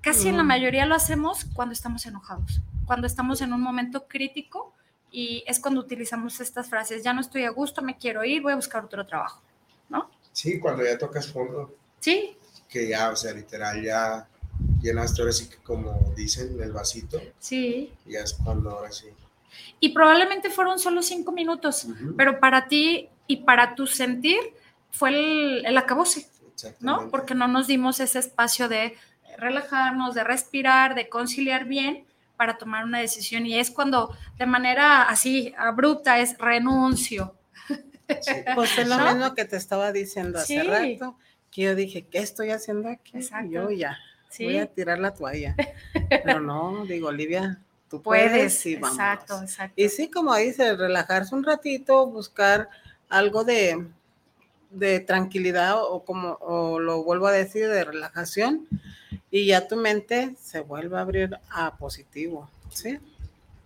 [0.00, 0.46] casi en la Mm.
[0.48, 4.74] mayoría lo hacemos cuando estamos enojados, cuando estamos en un momento crítico
[5.10, 8.52] y es cuando utilizamos estas frases, ya no estoy a gusto, me quiero ir, voy
[8.52, 9.42] a buscar otro trabajo,
[9.88, 10.10] ¿no?
[10.32, 12.36] Sí, cuando ya tocas fondo, Sí,
[12.68, 14.26] que ya, o sea, literal, ya
[14.80, 17.92] llenaste ahora sí que como dicen, el vasito, sí.
[18.06, 19.06] y ya es cuando ahora sí.
[19.78, 22.14] Y probablemente fueron solo cinco minutos, Ujú.
[22.16, 24.38] pero para ti y para tu sentir
[24.90, 26.26] fue el, el acabose.
[26.80, 27.08] ¿No?
[27.10, 28.96] Porque no nos dimos ese espacio de
[29.38, 32.04] relajarnos, de respirar, de conciliar bien
[32.36, 33.46] para tomar una decisión.
[33.46, 37.34] Y es cuando de manera así abrupta es renuncio.
[37.68, 38.32] Sí.
[38.54, 39.14] Pues es lo ¿No?
[39.14, 40.68] mismo que te estaba diciendo hace Sí.
[40.68, 41.16] rato,
[41.50, 43.12] que yo dije, ¿qué estoy haciendo aquí?
[43.16, 43.50] Exacto.
[43.50, 43.96] Yo ya,
[44.28, 45.54] Sí, voy a tirar la toalla.
[46.10, 47.58] Pero no, digo, Olivia,
[47.88, 48.30] tú puedes.
[48.30, 48.96] puedes, y vámonos.
[48.98, 49.74] exacto, exacto.
[49.76, 52.68] Y sí, como dice, relajarse un ratito, buscar
[53.08, 53.86] algo de,
[54.72, 58.66] de tranquilidad o como o lo vuelvo a decir, de relajación,
[59.30, 62.50] y ya tu mente se vuelve a abrir a positivo.
[62.70, 62.98] ¿sí?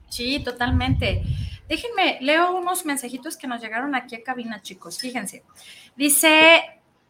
[0.09, 1.23] Sí, totalmente.
[1.69, 4.99] Déjenme, leo unos mensajitos que nos llegaron aquí a cabina, chicos.
[4.99, 5.43] Fíjense.
[5.97, 6.63] Dice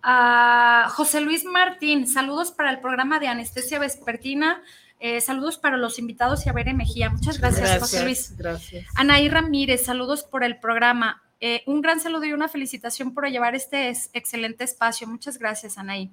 [0.03, 4.62] ah, José Luis Martín, saludos para el programa de anestesia vespertina.
[4.99, 7.11] eh, saludos para los invitados y a Bere Mejía.
[7.11, 8.34] Muchas gracias, José Luis.
[8.38, 8.86] Gracias.
[8.94, 11.22] Anaí Ramírez, saludos por el programa.
[11.41, 15.07] Eh, un gran saludo y una felicitación por llevar este es- excelente espacio.
[15.07, 16.11] Muchas gracias, Anaí.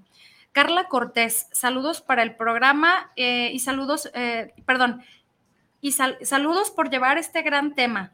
[0.52, 5.02] Carla Cortés, saludos para el programa eh, y saludos, eh, perdón,
[5.82, 8.12] y sal- saludos por llevar este gran tema.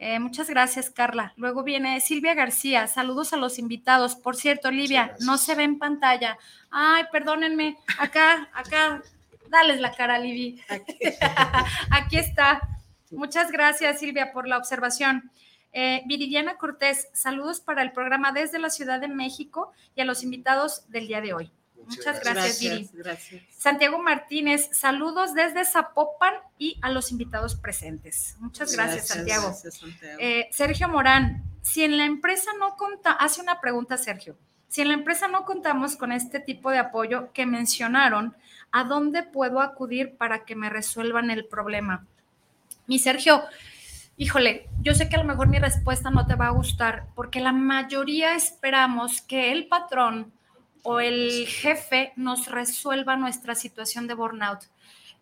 [0.00, 1.32] Eh, muchas gracias, Carla.
[1.36, 4.14] Luego viene Silvia García, saludos a los invitados.
[4.14, 6.38] Por cierto, Olivia, no se ve en pantalla.
[6.70, 9.02] Ay, perdónenme, acá, acá,
[9.48, 10.60] dales la cara, Livi.
[10.68, 10.98] Aquí.
[11.90, 12.60] Aquí está.
[13.10, 15.30] Muchas gracias, Silvia, por la observación.
[15.72, 20.22] Eh, Viridiana Cortés, saludos para el programa desde la Ciudad de México y a los
[20.22, 21.52] invitados del día de hoy.
[21.86, 22.90] Muchas, gracias, Viri.
[23.56, 28.36] Santiago Martínez, saludos desde Zapopan y a los invitados presentes.
[28.40, 29.54] Muchas gracias, Santiago.
[30.18, 34.36] Eh, Sergio Morán, si en la empresa no conta, hace una pregunta, Sergio.
[34.68, 38.36] Si en la empresa no contamos con este tipo de apoyo que mencionaron,
[38.70, 42.06] ¿a dónde puedo acudir para que me resuelvan el problema?
[42.86, 43.42] Mi Sergio,
[44.18, 47.40] híjole, yo sé que a lo mejor mi respuesta no te va a gustar, porque
[47.40, 50.32] la mayoría esperamos que el patrón
[50.82, 54.64] o el jefe nos resuelva nuestra situación de burnout.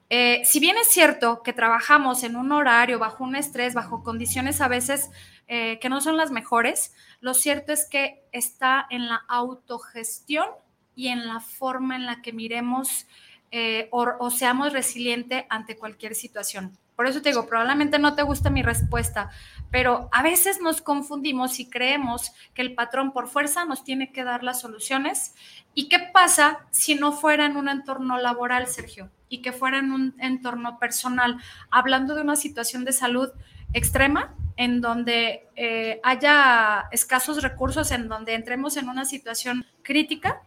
[0.09, 4.61] Eh, si bien es cierto que trabajamos en un horario, bajo un estrés, bajo condiciones
[4.61, 5.11] a veces
[5.49, 10.47] eh, que no son las mejores, lo cierto es que está en la autogestión
[10.94, 13.07] y en la forma en la que miremos
[13.51, 16.76] eh, o, seamos resilientes ante cualquier situación.
[16.97, 19.30] Por eso te digo, probablemente no te gusta mi respuesta,
[19.70, 24.24] pero a veces nos confundimos y creemos que el patrón por fuerza nos tiene que
[24.24, 25.34] dar las soluciones.
[25.74, 29.11] ¿Y qué pasa si no fuera en un entorno laboral, Sergio?
[29.28, 31.36] Y que fuera en un entorno personal,
[31.70, 33.28] hablando de una situación de salud
[33.74, 40.40] extrema, en donde eh, haya escasos recursos, en donde entremos en una situación crítica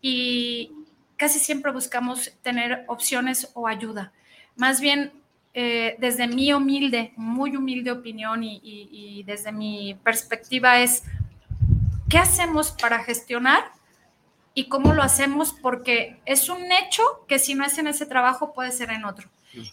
[0.00, 0.70] y
[1.16, 4.12] casi siempre buscamos tener opciones o ayuda.
[4.54, 5.12] Más bien
[5.54, 11.02] eh, desde mi humilde, muy humilde opinión y, desde mi perspectiva es,
[12.08, 13.72] ¿qué hacemos para gestionar
[14.54, 15.52] y cómo lo hacemos?
[15.52, 19.28] Porque es un hecho que si no es en ese trabajo puede ser en otro.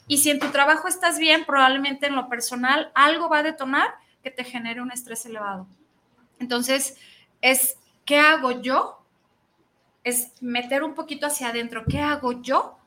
[0.07, 3.93] Y si en tu trabajo estás bien, probablemente en lo personal algo va a detonar
[4.23, 5.67] que te genere un estrés elevado.
[6.39, 6.97] Entonces,
[7.41, 9.05] es, ¿qué hago yo?
[10.03, 12.78] Es meter un poquito hacia adentro, ¿qué hago yo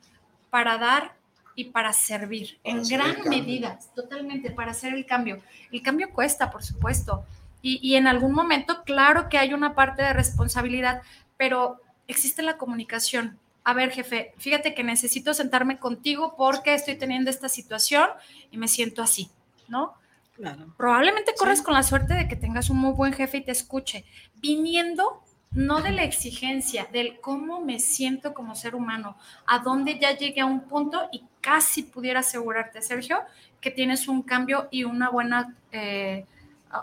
[0.49, 1.18] para dar
[1.55, 5.41] y para servir en gran medida, totalmente, para hacer el cambio.
[5.71, 7.25] El cambio cuesta, por supuesto,
[7.61, 11.01] y, y, en algún momento, claro que hay una parte de responsabilidad,
[11.35, 13.37] pero existe la comunicación.
[13.65, 18.09] A ver, jefe, fíjate que necesito sentarme contigo porque estoy teniendo esta situación
[18.49, 19.29] y me siento así,
[19.67, 19.93] ¿no?
[20.35, 20.73] Claro.
[20.77, 24.05] Probablemente corres con la suerte de que tengas un muy buen jefe y te escuche,
[24.35, 25.21] viniendo
[25.51, 30.41] no de la exigencia, del cómo me siento como ser humano, a dónde ya llegué
[30.41, 33.19] a un punto y casi pudiera asegurarte, Sergio,
[33.59, 36.25] que tienes un cambio y una buena eh,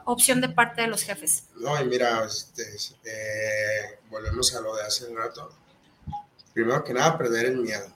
[0.04, 1.44] opción de parte de los jefes.
[1.56, 2.62] No, y mira, este,
[3.04, 5.52] eh, volvemos a lo de hace un rato.
[6.52, 7.86] Primero que nada, perder el miedo.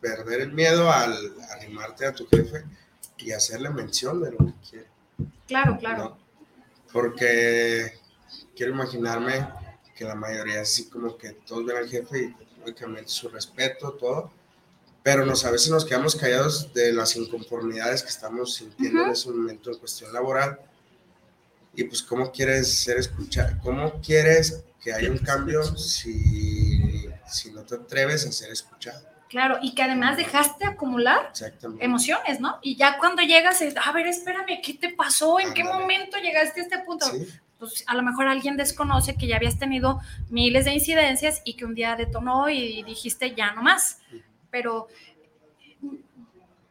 [0.00, 1.14] Perder el miedo al
[1.52, 2.64] animarte a tu jefe
[3.18, 4.86] y hacerle mención de lo que quiere.
[5.46, 6.16] Claro, claro.
[6.92, 7.92] Porque
[8.56, 9.46] quiero imaginarme
[10.00, 14.32] que la mayoría así como que todos ven al jefe y lógicamente su respeto, todo,
[15.02, 19.28] pero nos, a veces nos quedamos callados de las inconformidades que estamos sintiendo en ese
[19.28, 20.58] momento en cuestión laboral.
[21.74, 23.58] Y pues, ¿cómo quieres ser escuchado?
[23.62, 29.06] ¿Cómo quieres que haya un cambio si, si no te atreves a ser escuchado?
[29.28, 31.30] Claro, y que además dejaste acumular
[31.78, 32.58] emociones, ¿no?
[32.62, 35.38] Y ya cuando llegas, a ver, espérame, ¿qué te pasó?
[35.38, 37.04] ¿En qué momento llegaste a este punto?
[37.60, 40.00] Pues a lo mejor alguien desconoce que ya habías tenido
[40.30, 44.00] miles de incidencias y que un día detonó y dijiste ya no más.
[44.50, 44.88] Pero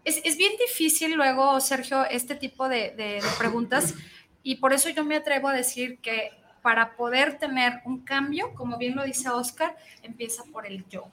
[0.03, 3.93] es, bien difícil luego, Sergio, este tipo de, preguntas
[4.41, 6.31] y por eso yo me atrevo a decir que
[6.61, 11.07] para poder tener un cambio, como bien lo dice Oscar, empieza por el yo.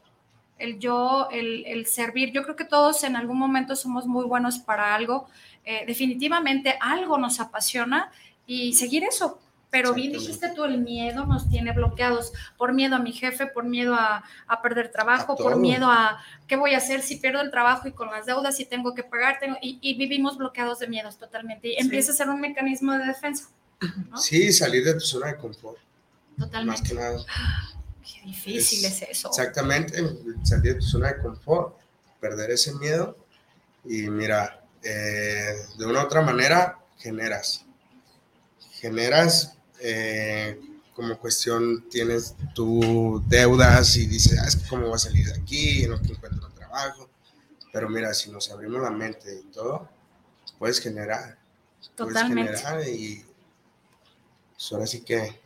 [0.58, 2.32] El yo, el, servir.
[2.32, 5.28] Yo creo que todos en algún momento somos muy buenos para algo.
[5.64, 8.10] Eh, definitivamente algo nos apasiona
[8.46, 9.38] y seguir eso,
[9.70, 13.64] pero bien dijiste tú, el miedo nos tiene bloqueados, por miedo a mi jefe, por
[13.64, 14.24] miedo a,
[14.62, 18.10] perder trabajo, por miedo a qué voy a hacer si pierdo el trabajo y con
[18.10, 21.68] las deudas y tengo que pagar, tengo, y, vivimos bloqueados de miedos totalmente.
[21.68, 23.48] Y empieza a ser un mecanismo de defensa.
[24.16, 25.78] Sí, salir de tu zona de confort.
[26.38, 26.80] Totalmente.
[26.80, 27.18] Más que nada.
[28.02, 29.28] Qué difícil es, eso.
[29.28, 29.98] Exactamente,
[30.44, 31.76] salir de tu zona de confort,
[32.20, 33.16] perder ese miedo
[33.84, 37.65] y mira, eh, de una u otra manera generas.
[38.80, 40.60] Generas eh,
[40.94, 45.34] como cuestión tienes tu deudas y dices, ah, es que cómo va a salir de
[45.34, 47.08] aquí, no encuentro trabajo.
[47.72, 49.88] Pero mira, si nos abrimos la mente y todo,
[50.58, 51.38] puedes generar.
[51.94, 52.52] Totalmente.
[52.52, 53.24] Puedes generar y
[54.52, 55.40] pues ahora sí que...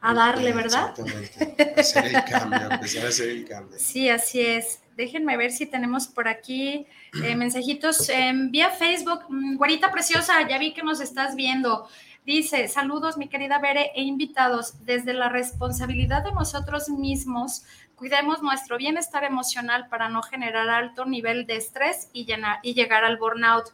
[0.00, 0.90] A darle, ¿verdad?
[0.90, 1.80] Exactamente.
[1.80, 3.78] Hacer el cambio, empezar a hacer el cambio.
[3.78, 4.81] Sí, así es.
[4.96, 6.86] Déjenme ver si tenemos por aquí
[7.22, 9.24] eh, mensajitos en vía Facebook.
[9.28, 11.88] Mm, Guarita preciosa, ya vi que nos estás viendo.
[12.24, 17.64] Dice, saludos mi querida Bere e invitados, desde la responsabilidad de nosotros mismos,
[17.96, 22.26] cuidemos nuestro bienestar emocional para no generar alto nivel de estrés y,
[22.62, 23.70] y llegar al burnout.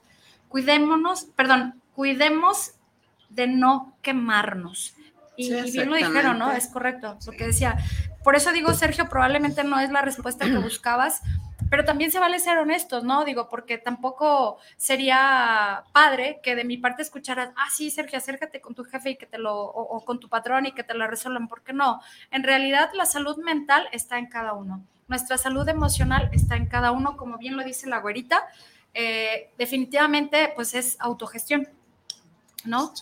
[0.49, 2.73] Cuidémonos, perdón, cuidemos
[3.29, 4.95] de no quemarnos.
[5.37, 6.51] Y, bien lo dijeron, ¿no?
[6.51, 7.77] Es correcto, lo que decía.
[8.29, 11.23] Por eso digo, Sergio, probablemente no es la respuesta que buscabas,
[11.71, 13.25] pero también se vale ser honestos, ¿no?
[13.25, 18.75] Digo, porque tampoco sería padre que de mi parte escucharas, ah, sí, Sergio, acércate con
[18.75, 21.49] tu jefe y que te lo, o, con tu patrón y que te lo resuelvan,
[21.49, 22.03] porque no.
[22.31, 24.85] En realidad, la salud mental está en cada uno.
[25.07, 28.47] Nuestra salud emocional está en cada uno, como bien lo dice la güerita.
[28.93, 31.67] Eh, definitivamente, pues es autogestión.
[32.65, 32.93] ¿No?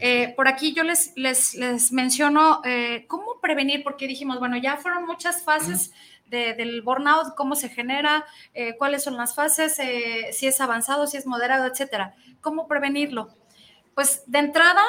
[0.00, 4.76] Eh, por aquí yo les, les, les menciono eh, cómo prevenir, porque dijimos, bueno, ya
[4.76, 5.92] fueron muchas fases
[6.26, 9.78] del burnout, cómo se genera, eh, cuáles son las fases,
[10.32, 12.16] si es avanzado, si es moderado, etcétera.
[12.40, 13.28] ¿Cómo prevenirlo?
[13.94, 14.82] Pues de entrada,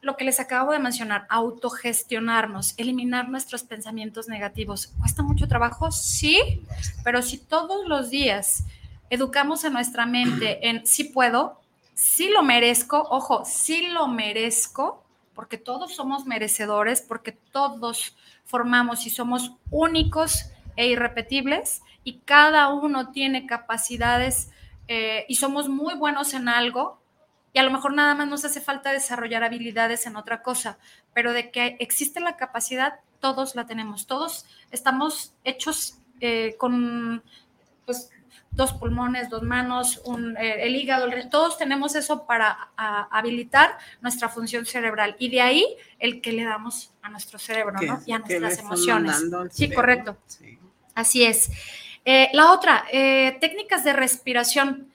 [0.00, 4.88] lo que les acabo de mencionar, autogestionarnos, eliminar nuestros pensamientos negativos.
[4.98, 5.92] ¿Cuesta mucho trabajo?
[5.92, 6.62] Sí,
[7.04, 8.64] pero si todos los días
[9.10, 11.60] educamos a nuestra mente en sí puedo,
[11.94, 19.10] sí lo merezco, ojo, sí lo merezco, porque todos somos merecedores, porque todos formamos y
[19.10, 24.50] somos únicos e irrepetibles y cada uno tiene capacidades
[24.88, 27.00] eh, y somos muy buenos en algo
[27.52, 30.78] y a lo mejor nada más nos hace falta desarrollar habilidades en otra cosa,
[31.14, 37.22] pero de que existe la capacidad, todos la tenemos, todos estamos hechos eh, con
[37.86, 38.10] pues,
[38.54, 40.00] dos pulmones, dos manos,
[40.38, 45.66] eh, el hígado, todos tenemos eso para habilitar nuestra función cerebral y de ahí
[45.98, 48.00] el que le damos a nuestro cerebro ¿no?
[48.06, 49.22] y a nuestras emociones.
[49.50, 50.16] Sí, correcto.
[50.94, 51.50] Así es.
[52.04, 54.90] Eh, la otra, eh, técnicas de respiración.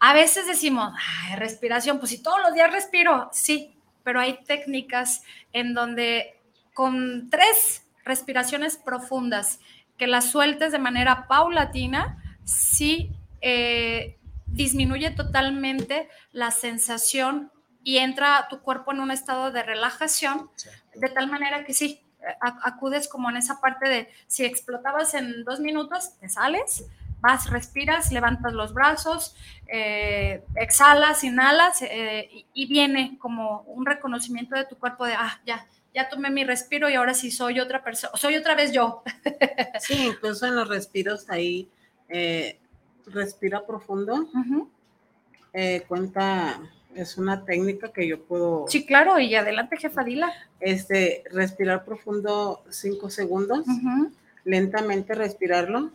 [0.00, 0.92] A veces decimos,
[1.36, 6.38] respiración, pues si todos los días respiro, sí, pero hay técnicas en donde
[6.74, 9.60] con tres respiraciones profundas
[9.96, 17.50] que las sueltes de manera paulatina, sí eh, disminuye totalmente la sensación
[17.82, 20.50] y entra tu cuerpo en un estado de relajación,
[20.94, 22.00] de tal manera que sí,
[22.40, 26.84] acudes como en esa parte de si explotabas en dos minutos, te sales,
[27.20, 29.36] vas, respiras, levantas los brazos,
[29.66, 35.66] eh, exhalas, inhalas eh, y, viene como un reconocimiento de tu cuerpo de, ah, ya,
[35.94, 39.02] ya tomé mi respiro y ahora sí soy otra persona, soy otra vez yo.
[39.80, 41.68] Sí, incluso en los respiros ahí
[42.16, 42.60] eh,
[43.06, 44.28] respira profundo.
[45.52, 46.60] Eh, cuenta,
[46.94, 48.66] es una técnica que yo puedo.
[48.68, 50.32] Sí, claro, y adelante, jefa Dila.
[50.60, 53.66] Este, respirar profundo cinco segundos,
[54.44, 55.90] lentamente respirarlo.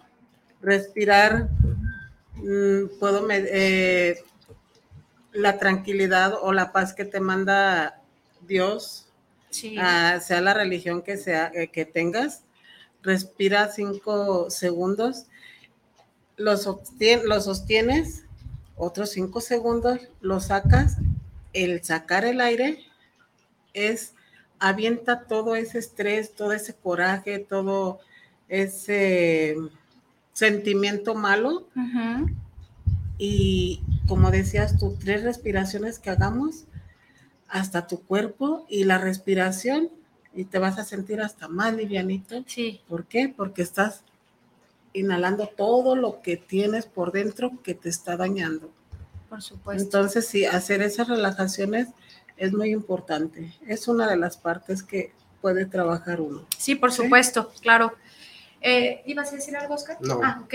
[0.62, 1.48] Respirar,
[2.36, 4.22] mm, puedo, eh,
[5.32, 8.02] la tranquilidad o la paz que te manda
[8.42, 9.08] Dios,
[9.78, 12.44] ah, sea la religión que sea que tengas.
[13.04, 15.29] Respira cinco segundos
[16.40, 16.58] lo,
[17.42, 18.24] sostienes
[18.76, 20.98] otros cinco segundos, lo sacas.
[21.52, 22.80] El sacar el aire
[23.74, 24.14] es
[24.60, 28.00] avienta todo ese estrés, todo ese coraje, todo
[28.48, 29.56] ese
[30.34, 31.68] sentimiento malo.
[33.18, 36.66] Y como decías tú, tres respiraciones que hagamos
[37.50, 39.90] hasta tu cuerpo y la respiración
[40.34, 42.44] y te vas a sentir hasta más livianito.
[42.48, 42.82] Sí.
[42.88, 43.34] ¿Por qué?
[43.36, 44.04] Porque estás
[44.94, 48.72] inhalando todo lo que tienes por dentro que te está dañando.
[49.30, 49.84] Por supuesto.
[49.84, 51.90] Entonces, sí, hacer esas relajaciones
[52.38, 53.54] es muy importante.
[53.68, 56.46] Es una de las partes que puede trabajar uno.
[56.58, 57.94] Sí, por supuesto, claro.
[58.62, 59.98] Eh, ¿Ibas a decir algo, Oscar?
[60.02, 60.20] No.
[60.24, 60.54] Ah, ok.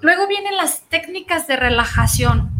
[0.00, 2.50] Luego vienen las técnicas de relajación.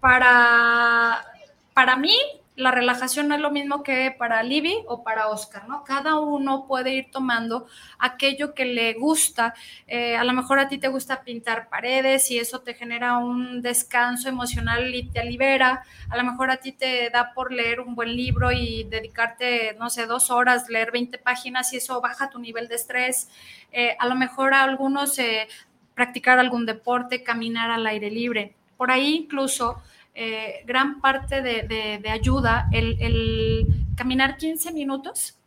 [0.00, 1.24] Para,
[1.72, 2.16] para mí,
[2.56, 5.82] la relajación no es lo mismo que para Libby o para Oscar, ¿no?
[5.82, 7.66] Cada uno puede ir tomando
[7.98, 9.54] aquello que le gusta.
[9.88, 13.60] Eh, a lo mejor a ti te gusta pintar paredes y eso te genera un
[13.60, 15.82] descanso emocional y te libera.
[16.08, 19.90] A lo mejor a ti te da por leer un buen libro y dedicarte, no
[19.90, 23.28] sé, dos horas, leer 20 páginas y eso baja tu nivel de estrés.
[23.72, 25.48] Eh, a lo mejor a algunos eh,
[25.94, 28.54] practicar algún deporte, caminar al aire libre.
[28.76, 29.82] Por ahí incluso
[30.14, 35.38] eh, gran parte de, ayuda el, caminar 15 minutos.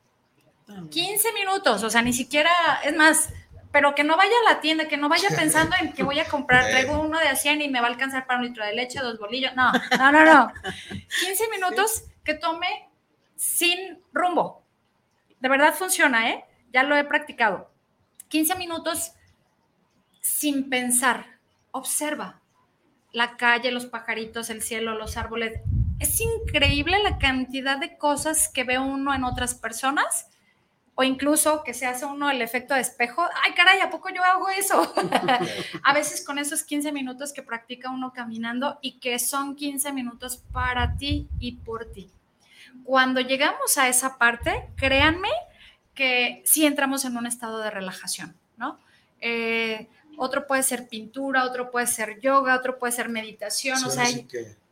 [0.90, 2.52] 15 minutos, o sea, ni siquiera,
[2.84, 3.30] es más,
[3.72, 6.28] pero que no vaya a la tienda, que no vaya pensando en que voy a
[6.28, 9.00] comprar, traigo uno de 100 y me va a alcanzar para un litro de leche,
[9.00, 9.56] dos bolillos.
[9.56, 10.54] No, no, no, no.
[11.22, 12.90] 15 minutos que tome
[13.38, 14.64] sin rumbo.
[15.40, 16.44] De verdad funciona, ¿eh?
[16.74, 17.72] Ya lo he practicado.
[18.28, 19.14] 15 minutos
[20.20, 21.38] sin pensar.
[21.72, 22.42] Observa,
[23.18, 25.60] la calle, los pajaritos, el cielo, los árboles.
[26.00, 30.28] Es increíble la cantidad de cosas que ve uno en otras personas
[30.94, 34.24] o incluso que se hace uno el efecto de espejo, ay caray, ¿a poco yo
[34.24, 34.94] hago eso?
[35.84, 40.44] a veces con esos 15 minutos que practica uno caminando y que son 15 minutos
[40.52, 42.12] para ti y por ti.
[42.84, 45.30] Cuando llegamos a esa parte, créanme
[45.96, 48.80] que sí entramos en un estado de relajación, ¿no?
[49.22, 49.88] Eh,
[50.18, 54.06] otro puede ser pintura, otro puede ser yoga, otro puede ser meditación, o sea,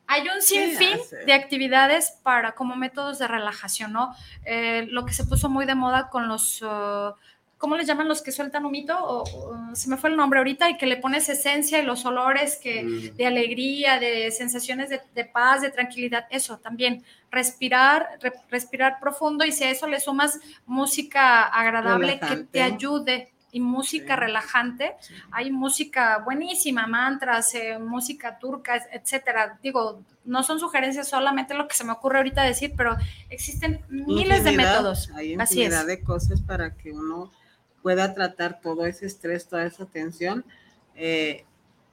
[0.08, 4.16] hay un sinfín de actividades para como métodos de relajación, ¿no?
[4.44, 7.14] Eh, lo que se puso muy de moda con los, uh,
[7.58, 8.96] ¿cómo les llaman los que sueltan humito?
[9.00, 9.24] O,
[9.74, 12.84] se me fue el nombre ahorita y que le pones esencia y los olores que,
[12.84, 13.16] mm.
[13.16, 18.20] de alegría, de sensaciones de, paz, de tranquilidad, eso también, respirar,
[18.50, 24.18] respirar profundo y si a eso le sumas música agradable que te ayude y música
[24.18, 24.98] relajante.
[25.32, 29.58] Hay música buenísima, mantras, eh, música turca, etcétera.
[29.64, 32.98] Digo, no son sugerencias solamente lo que se me ocurre ahorita decir, pero
[33.30, 35.10] existen miles de métodos.
[35.16, 37.32] Hay infinidad de cosas para que uno
[37.82, 40.44] pueda tratar todo ese estrés, toda esa tensión
[40.94, 41.46] eh,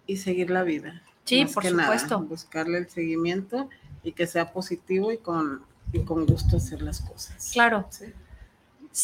[0.09, 1.05] y seguir la vida.
[1.23, 2.19] Sí, por supuesto.
[2.23, 3.69] buscarle el seguimiento
[4.03, 7.53] y que sea positivo y con, y con gusto hacer las cosas.
[7.53, 7.89] Claro.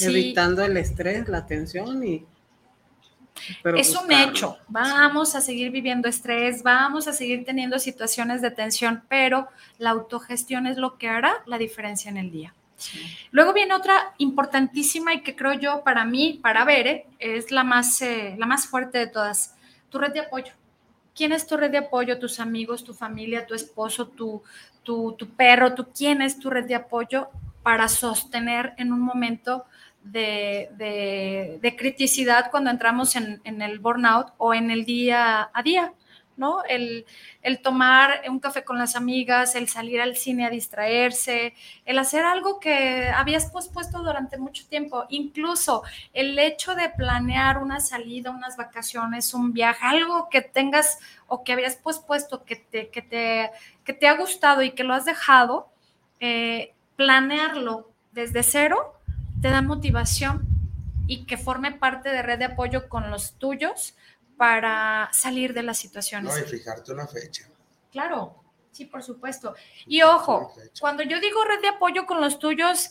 [0.01, 2.27] Evitando el estrés, la tensión y
[3.77, 4.59] es un hecho.
[4.69, 10.67] Vamos a seguir viviendo estrés, vamos a seguir teniendo situaciones de tensión, pero la autogestión
[10.67, 12.55] es lo que hará la diferencia en el día.
[13.31, 18.01] Luego viene otra importantísima y que creo yo para mí, para ver, es la más,
[18.03, 19.57] eh, la más fuerte de todas,
[19.91, 20.53] tu red de apoyo.
[21.15, 22.19] ¿Quién es tu red de apoyo?
[22.19, 24.43] ¿Tus amigos, tu familia, tu esposo, tu,
[24.85, 25.75] tu, tu perro?
[25.75, 27.29] ¿Tú quién es tu red de apoyo
[27.65, 29.65] para sostener en un momento
[30.13, 35.93] de, criticidad cuando entramos en, el burnout o en el día a día,
[36.37, 36.63] ¿no?
[36.69, 37.05] El,
[37.63, 41.55] tomar un café con las amigas, el salir al cine a distraerse,
[41.85, 45.83] el hacer algo que habías pospuesto durante mucho tiempo, incluso
[46.13, 51.53] el hecho de planear una salida, unas vacaciones, un viaje, algo que tengas o que
[51.53, 53.51] habías pospuesto, que te, que te,
[53.85, 55.69] que te ha gustado y que lo has dejado,
[56.21, 58.98] eh, planearlo desde cero
[59.41, 60.47] te da motivación
[61.07, 63.95] y que forme parte de red de apoyo con los tuyos
[64.37, 66.33] para salir de las situaciones.
[66.33, 67.49] No, y fijarte una fecha.
[67.91, 68.37] Claro,
[68.73, 69.55] sí, por supuesto.
[69.87, 72.91] Y ojo, cuando yo digo red de apoyo con los tuyos,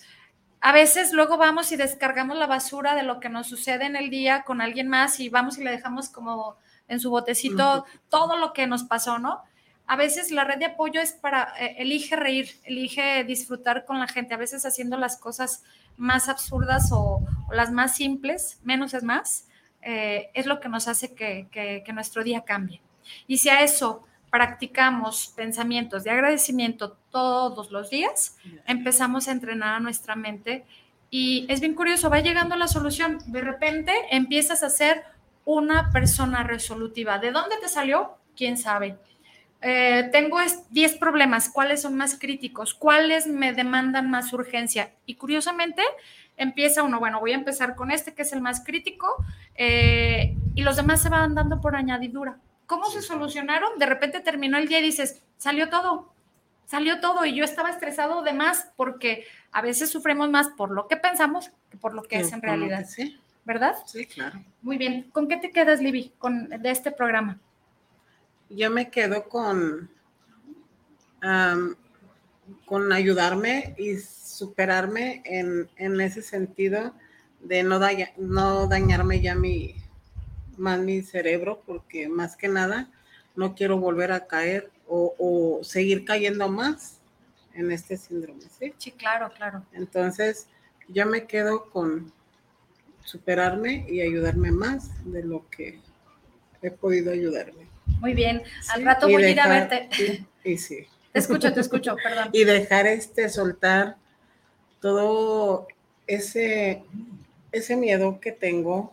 [0.59, 4.09] a veces luego vamos y descargamos la basura de lo que nos sucede en el
[4.09, 8.53] día con alguien más y vamos y le dejamos como en su botecito todo lo
[8.53, 9.43] que nos pasó, ¿no?
[9.85, 14.07] A veces la red de apoyo es para, eh, elige reír, elige disfrutar con la
[14.07, 15.63] gente, a veces haciendo las cosas
[15.97, 17.21] más absurdas o,
[17.51, 19.47] las más simples, menos es más,
[19.81, 22.81] eh, es lo que nos hace que, nuestro día cambie.
[23.25, 29.79] Y si a eso practicamos pensamientos de agradecimiento todos los días, empezamos a entrenar a
[29.79, 30.65] nuestra mente
[31.09, 33.19] y es bien curioso, va llegando la solución.
[33.27, 35.03] De repente empiezas a ser
[35.45, 37.19] una persona resolutiva.
[37.19, 38.17] ¿De dónde te salió?
[38.35, 38.97] ¿Quién sabe?
[39.61, 40.37] Eh, tengo
[40.69, 42.73] 10 problemas, ¿cuáles son más críticos?
[42.73, 44.91] ¿Cuáles me demandan más urgencia?
[45.05, 45.81] Y curiosamente
[46.37, 49.07] empieza uno, bueno, voy a empezar con este que es el más crítico
[49.55, 52.37] eh, y los demás se van dando por añadidura.
[52.67, 53.79] ¿Cómo se solucionaron?
[53.79, 56.13] De repente terminó el día y dices, salió todo,
[56.65, 60.87] salió todo y yo estaba estresado de más porque a veces sufrimos más por lo
[60.87, 62.85] que pensamos que por lo que es en realidad.
[62.87, 63.19] Sí.
[63.45, 63.75] ¿Verdad?
[63.85, 64.43] Sí, claro.
[64.61, 65.09] Muy bien.
[65.13, 67.39] ¿Con qué te quedas, Libby, con, de este programa?
[68.49, 69.89] Yo me quedo con,
[72.65, 76.93] con ayudarme y superarme en, ese sentido
[77.41, 77.79] de no,
[78.17, 79.75] no dañarme ya mi,
[80.57, 82.89] más mi cerebro, porque más que nada
[83.35, 86.99] no quiero volver a caer o, seguir cayendo más
[87.53, 88.41] en este síndrome.
[88.59, 88.73] ¿sí?
[88.77, 89.65] sí, claro, claro.
[89.73, 90.47] Entonces,
[90.87, 92.11] yo me quedo con
[93.03, 95.79] superarme y ayudarme más de lo que
[96.61, 97.66] he podido ayudarme.
[97.99, 98.43] Muy bien.
[98.73, 100.25] Al rato voy a ir a verte.
[100.43, 100.87] Y, sí.
[101.13, 102.29] Te escucho, te escucho, perdón.
[102.31, 103.95] Y dejar este, soltar
[104.81, 105.67] todo
[106.05, 106.83] ese,
[107.51, 108.91] ese miedo que tengo,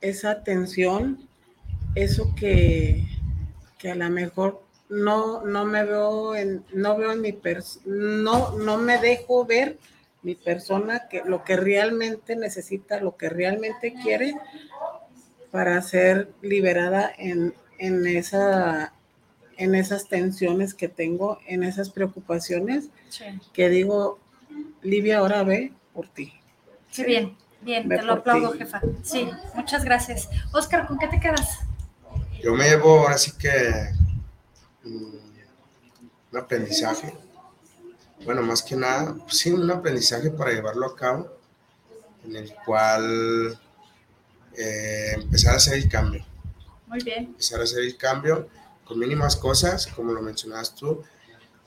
[0.00, 1.28] esa tensión,
[1.96, 3.04] eso que,
[3.76, 7.36] que a lo mejor no, no me veo en, no veo en mi
[7.84, 9.78] no, no me dejo ver
[10.22, 14.34] mi persona, que lo que realmente necesita, lo que realmente quiere,
[15.50, 18.92] para ser liberada en, esa,
[19.56, 22.90] en esas tensiones que tengo, en esas preocupaciones,
[23.52, 24.18] que digo,
[24.82, 26.32] Livia, ahora ve por ti.
[26.94, 28.80] Qué bien, bien, te lo aplaudo, jefa.
[29.02, 30.28] Sí, muchas gracias.
[30.52, 31.60] Oscar, ¿con qué te quedas?
[32.42, 33.94] Yo me llevo ahora sí que
[34.84, 35.18] mm,
[36.32, 37.14] un aprendizaje.
[38.24, 41.38] Bueno, más que nada, pues sí, un aprendizaje para llevarlo a cabo.
[42.24, 43.58] en el cual
[44.58, 46.24] eh, empezar a hacer el cambio.
[46.86, 47.26] Muy bien.
[47.26, 48.48] Empezar a hacer el cambio
[48.84, 51.04] con mínimas cosas, como lo mencionabas tú,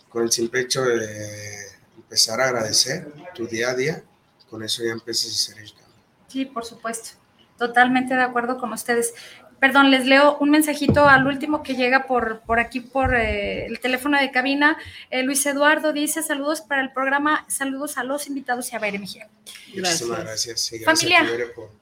[0.10, 4.04] con el simple hecho de empezar a agradecer tu día a día,
[4.50, 5.96] con eso ya empiezas a hacer el cambio.
[6.28, 7.12] Sí, por supuesto.
[7.58, 9.14] Totalmente de acuerdo con ustedes
[9.62, 13.80] perdón, les leo un mensajito al último que llega por, por aquí, por eh, el
[13.80, 14.76] teléfono de cabina.
[15.12, 18.98] Eh, Luis Eduardo dice, saludos para el programa, saludos a los invitados y a Baire
[18.98, 19.30] Mejía.
[19.76, 20.10] Gracias.
[20.10, 20.72] gracias.
[20.84, 21.24] Familia.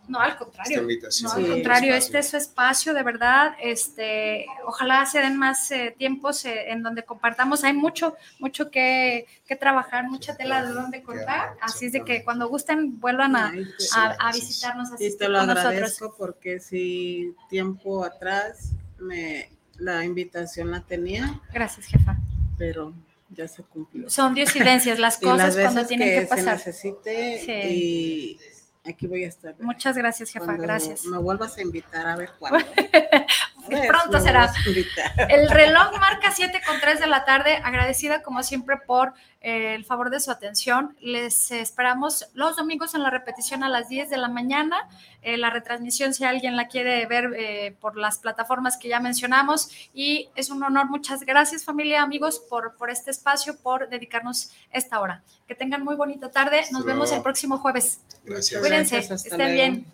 [0.09, 0.85] no, al contrario.
[1.23, 3.55] No, al contrario, este es su espacio, de verdad.
[3.61, 7.63] Este, ojalá se den más eh, tiempos en donde compartamos.
[7.63, 11.55] Hay mucho, mucho que, que trabajar, mucha tela de donde cortar.
[11.61, 13.53] Así es de que cuando gusten, vuelvan a,
[13.95, 14.91] a, visitarnos.
[14.91, 17.68] Así y te lo agradezco porque si tiempo
[18.03, 21.41] atrás me, la invitación la tenía.
[21.53, 22.17] Gracias, jefa.
[22.57, 22.93] Pero
[23.29, 24.09] ya se cumplió.
[24.09, 26.59] Son diosidencias las cosas cuando tienen que, pasar.
[26.59, 28.39] Se necesite y
[28.85, 29.55] aquí voy a estar.
[29.59, 30.53] Muchas gracias, jefa.
[30.55, 31.05] gracias.
[31.05, 32.59] Me vuelvas a invitar a ver cuándo.
[33.87, 34.51] Pronto será.
[35.29, 37.61] El reloj marca 7 con 3 de la tarde.
[37.63, 40.97] Agradecida como siempre por eh, el favor de su atención.
[40.99, 44.89] Les esperamos los domingos en la repetición a las 10 de la mañana.
[45.21, 49.69] Eh, la retransmisión, si alguien la quiere ver eh, por las plataformas que ya mencionamos.
[49.93, 50.89] Y es un honor.
[50.89, 55.23] Muchas gracias, familia, amigos, por, por este espacio, por dedicarnos esta hora.
[55.47, 56.63] Que tengan muy bonita tarde.
[56.71, 58.01] Nos vemos el próximo jueves.
[58.23, 58.59] Gracias.
[58.59, 58.97] Cuídense.
[58.97, 59.85] Estén bien.